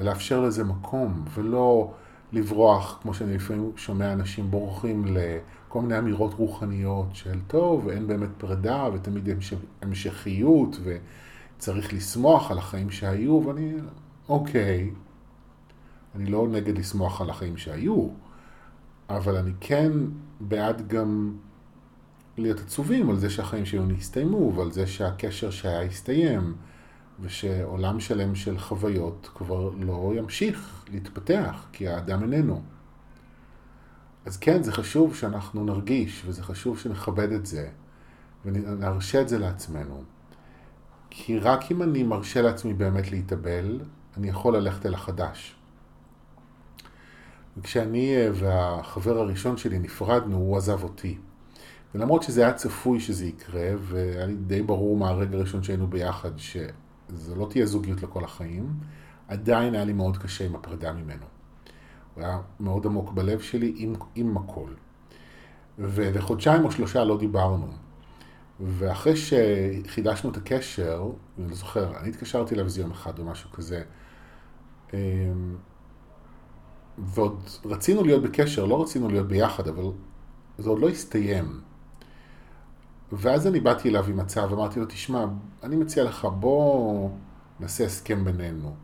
ולאפשר 0.00 0.40
לזה 0.40 0.64
מקום, 0.64 1.24
ולא 1.34 1.94
לברוח, 2.32 2.98
כמו 3.02 3.14
שאני 3.14 3.34
לפעמים 3.34 3.72
שומע 3.76 4.12
אנשים 4.12 4.50
בורחים 4.50 5.04
לכל 5.06 5.80
מיני 5.82 5.98
אמירות 5.98 6.34
רוחניות 6.34 7.06
של 7.12 7.38
טוב, 7.46 7.88
אין 7.88 8.06
באמת 8.06 8.28
פרידה, 8.38 8.88
ותמיד 8.94 9.28
המשכיות, 9.82 10.76
וצריך 10.84 11.94
לשמוח 11.94 12.50
על 12.50 12.58
החיים 12.58 12.90
שהיו, 12.90 13.42
ואני, 13.46 13.72
אוקיי, 14.28 14.90
אני 16.14 16.30
לא 16.30 16.48
נגד 16.48 16.78
לשמוח 16.78 17.20
על 17.20 17.30
החיים 17.30 17.56
שהיו, 17.56 18.08
אבל 19.10 19.36
אני 19.36 19.52
כן 19.60 19.92
בעד 20.40 20.88
גם 20.88 21.36
להיות 22.38 22.60
עצובים 22.60 23.10
על 23.10 23.16
זה 23.16 23.30
שהחיים 23.30 23.64
שלנו 23.64 23.94
הסתיימו, 23.94 24.52
ועל 24.54 24.70
זה 24.72 24.86
שהקשר 24.86 25.50
שהיה 25.50 25.82
הסתיים, 25.82 26.54
ושעולם 27.20 28.00
שלם 28.00 28.34
של 28.34 28.58
חוויות 28.58 29.30
כבר 29.34 29.70
לא 29.80 30.12
ימשיך 30.16 30.84
להתפתח, 30.92 31.66
כי 31.72 31.88
האדם 31.88 32.22
איננו. 32.22 32.62
אז 34.26 34.36
כן, 34.36 34.62
זה 34.62 34.72
חשוב 34.72 35.16
שאנחנו 35.16 35.64
נרגיש, 35.64 36.22
וזה 36.26 36.42
חשוב 36.42 36.78
שנכבד 36.78 37.32
את 37.32 37.46
זה, 37.46 37.68
ונרשה 38.44 39.20
את 39.20 39.28
זה 39.28 39.38
לעצמנו. 39.38 40.02
כי 41.10 41.38
רק 41.38 41.70
אם 41.70 41.82
אני 41.82 42.02
מרשה 42.02 42.42
לעצמי 42.42 42.74
באמת 42.74 43.10
להתאבל, 43.10 43.80
אני 44.16 44.28
יכול 44.28 44.56
ללכת 44.56 44.86
אל 44.86 44.94
החדש. 44.94 45.56
וכשאני 47.56 48.16
אה, 48.16 48.30
והחבר 48.34 49.18
הראשון 49.18 49.56
שלי 49.56 49.78
נפרדנו, 49.78 50.36
הוא 50.36 50.56
עזב 50.56 50.82
אותי. 50.82 51.18
ולמרות 51.94 52.22
שזה 52.22 52.42
היה 52.42 52.52
צפוי 52.52 53.00
שזה 53.00 53.26
יקרה, 53.26 53.70
והיה 53.80 54.26
לי 54.26 54.34
די 54.34 54.62
ברור 54.62 54.96
מהרגע 54.96 55.36
הראשון 55.36 55.62
שהיינו 55.62 55.86
ביחד 55.86 56.38
שזו 57.10 57.36
לא 57.36 57.46
תהיה 57.50 57.66
זוגיות 57.66 58.02
לכל 58.02 58.24
החיים, 58.24 58.74
עדיין 59.28 59.74
היה 59.74 59.84
לי 59.84 59.92
מאוד 59.92 60.16
קשה 60.16 60.46
עם 60.46 60.54
הפרידה 60.54 60.92
ממנו. 60.92 61.26
הוא 62.14 62.24
היה 62.24 62.40
מאוד 62.60 62.86
עמוק 62.86 63.12
בלב 63.12 63.40
שלי 63.40 63.74
עם, 63.76 63.94
עם 64.14 64.36
הכל. 64.36 64.70
ולחודשיים 65.78 66.64
או 66.64 66.70
שלושה 66.70 67.04
לא 67.04 67.18
דיברנו. 67.18 67.68
ואחרי 68.60 69.12
שחידשנו 69.16 70.30
את 70.30 70.36
הקשר, 70.36 71.10
אני 71.38 71.48
לא 71.48 71.54
זוכר, 71.54 71.98
אני 71.98 72.08
התקשרתי 72.08 72.54
אליו 72.54 72.64
איזה 72.64 72.80
יום 72.80 72.90
אחד 72.90 73.18
או 73.18 73.24
משהו 73.24 73.50
כזה, 73.50 73.82
אמ, 74.94 74.98
ועוד 76.98 77.42
רצינו 77.64 78.04
להיות 78.04 78.22
בקשר, 78.22 78.64
לא 78.64 78.82
רצינו 78.82 79.08
להיות 79.08 79.28
ביחד, 79.28 79.68
אבל 79.68 79.84
זה 80.58 80.70
עוד 80.70 80.78
לא 80.78 80.88
הסתיים. 80.88 81.60
ואז 83.12 83.46
אני 83.46 83.60
באתי 83.60 83.88
אליו 83.88 84.04
עם 84.08 84.20
הצעה 84.20 84.52
ואמרתי 84.52 84.80
לו, 84.80 84.86
תשמע, 84.86 85.24
אני 85.62 85.76
מציע 85.76 86.04
לך, 86.04 86.24
בוא 86.24 87.10
נעשה 87.60 87.84
הסכם 87.84 88.24
בינינו, 88.24 88.74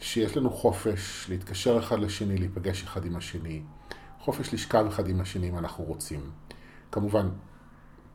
שיש 0.00 0.36
לנו 0.36 0.50
חופש 0.50 1.26
להתקשר 1.28 1.78
אחד 1.78 1.98
לשני, 1.98 2.38
להיפגש 2.38 2.82
אחד 2.82 3.04
עם 3.04 3.16
השני, 3.16 3.62
חופש 4.20 4.54
לשכב 4.54 4.86
אחד 4.88 5.08
עם 5.08 5.20
השני 5.20 5.48
אם 5.48 5.58
אנחנו 5.58 5.84
רוצים. 5.84 6.20
כמובן 6.92 7.28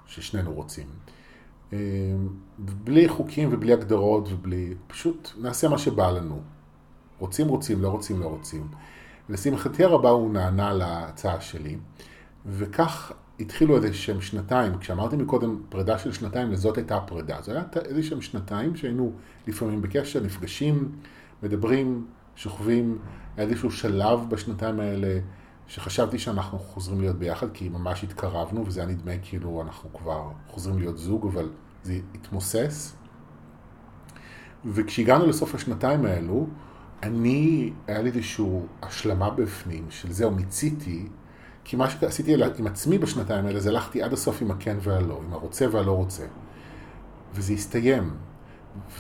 ששנינו 0.06 0.54
רוצים. 0.54 0.88
אה, 1.74 1.78
בלי 2.60 3.10
חוקים 3.10 3.50
ובלי 3.52 3.74
הגדרות 3.74 4.28
ובלי, 4.32 4.74
פשוט 4.88 5.32
נעשה 5.38 5.68
מה 5.70 5.78
שבא 5.78 6.12
לנו. 6.12 6.42
רוצים, 7.20 7.48
רוצים, 7.48 7.82
לא 7.82 7.90
רוצים, 7.90 8.20
לא 8.20 8.26
רוצים. 8.26 8.68
לשמחתי 9.30 9.84
הרבה 9.84 10.10
הוא 10.10 10.32
נענה 10.32 10.74
להצעה 10.74 11.42
שלי, 11.42 11.78
וכך 12.46 13.12
התחילו 13.40 13.76
איזה 13.76 13.94
שהם 13.94 14.22
שנתיים, 14.22 14.78
כשאמרתי 14.78 15.16
מקודם 15.16 15.62
פרידה 15.70 15.98
של 15.98 16.14
שנתיים, 16.14 16.52
לזאת 16.52 16.78
הייתה 16.78 16.98
הפרידה. 16.98 17.42
זה 17.42 17.52
היה 17.52 17.64
איזה 17.86 18.04
שהם 18.04 18.22
שנתיים 18.22 18.76
שהיינו 18.76 19.12
לפעמים 19.48 19.82
בקשר, 19.82 20.20
נפגשים, 20.24 20.92
מדברים, 21.44 22.06
שוכבים, 22.36 22.98
היה 23.38 23.48
איזשהו 23.48 23.72
שלב 23.72 24.20
בשנתיים 24.30 24.80
האלה 24.80 25.20
שחשבתי 25.68 26.20
שאנחנו 26.20 26.60
חוזרים 26.60 27.02
להיות 27.02 27.16
ביחד, 27.20 27.48
כי 27.54 27.70
ממש 27.70 28.04
התקרבנו, 28.04 28.66
וזה 28.66 28.82
היה 28.82 28.90
נדמה 28.90 29.12
כאילו 29.22 29.62
אנחנו 29.62 29.94
כבר 29.94 30.30
חוזרים 30.48 30.80
להיות 30.80 30.98
זוג, 30.98 31.28
אבל 31.28 31.50
זה 31.84 32.00
התמוסס. 32.16 32.96
וכשהגענו 34.66 35.28
לסוף 35.28 35.56
השנתיים 35.56 36.06
האלו, 36.06 36.48
אני, 37.04 37.74
היה 37.88 38.02
לי 38.02 38.10
איזושהי 38.10 38.46
השלמה 38.82 39.30
בפנים 39.30 39.86
של 39.90 40.12
זהו, 40.12 40.32
מיציתי, 40.32 41.08
כי 41.64 41.76
מה 41.76 41.90
שעשיתי 41.90 42.36
עם 42.60 42.68
עצמי 42.68 42.98
בשנתיים 42.98 43.46
האלה, 43.46 43.60
זה 43.60 43.70
הלכתי 43.70 44.04
עד 44.04 44.14
הסוף 44.14 44.42
עם 44.42 44.52
הכן 44.52 44.78
והלא, 44.82 45.22
עם 45.26 45.34
הרוצה 45.34 45.66
והלא 45.72 45.92
רוצה. 45.92 46.26
וזה 47.34 47.54
הסתיים. 47.54 48.14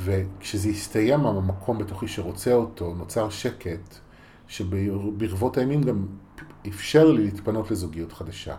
וכשזה 0.03 0.69
הסתיים 0.69 1.25
המקום 1.25 1.77
בתוכי 1.77 2.07
שרוצה 2.07 2.53
אותו, 2.53 2.93
נוצר 2.95 3.29
שקט, 3.29 3.95
שברבות 4.47 5.57
הימים 5.57 5.81
גם 5.81 6.05
אפשר 6.67 7.11
לי 7.11 7.23
להתפנות 7.23 7.71
לזוגיות 7.71 8.13
חדשה. 8.13 8.55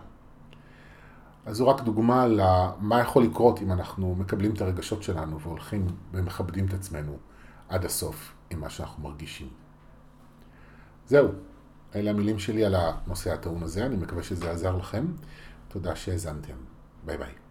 אז 1.45 1.57
זו 1.57 1.67
רק 1.67 1.81
דוגמה 1.81 2.27
למה 2.27 2.99
יכול 2.99 3.23
לקרות 3.23 3.61
אם 3.61 3.71
אנחנו 3.71 4.15
מקבלים 4.15 4.51
את 4.51 4.61
הרגשות 4.61 5.03
שלנו 5.03 5.39
והולכים 5.39 5.87
ומכבדים 6.13 6.65
את 6.65 6.73
עצמנו. 6.73 7.17
עד 7.69 7.85
הסוף 7.85 8.33
עם 8.49 8.61
מה 8.61 8.69
שאנחנו 8.69 9.03
מרגישים. 9.03 9.47
זהו, 11.07 11.27
אלה 11.95 12.09
המילים 12.09 12.39
שלי 12.39 12.65
על 12.65 12.75
הנושא 12.75 13.33
הטעון 13.33 13.63
הזה, 13.63 13.85
אני 13.85 13.95
מקווה 13.95 14.23
שזה 14.23 14.51
עזר 14.51 14.77
לכם. 14.77 15.05
תודה 15.67 15.95
שהאזנתם. 15.95 16.55
ביי 17.05 17.17
ביי. 17.17 17.44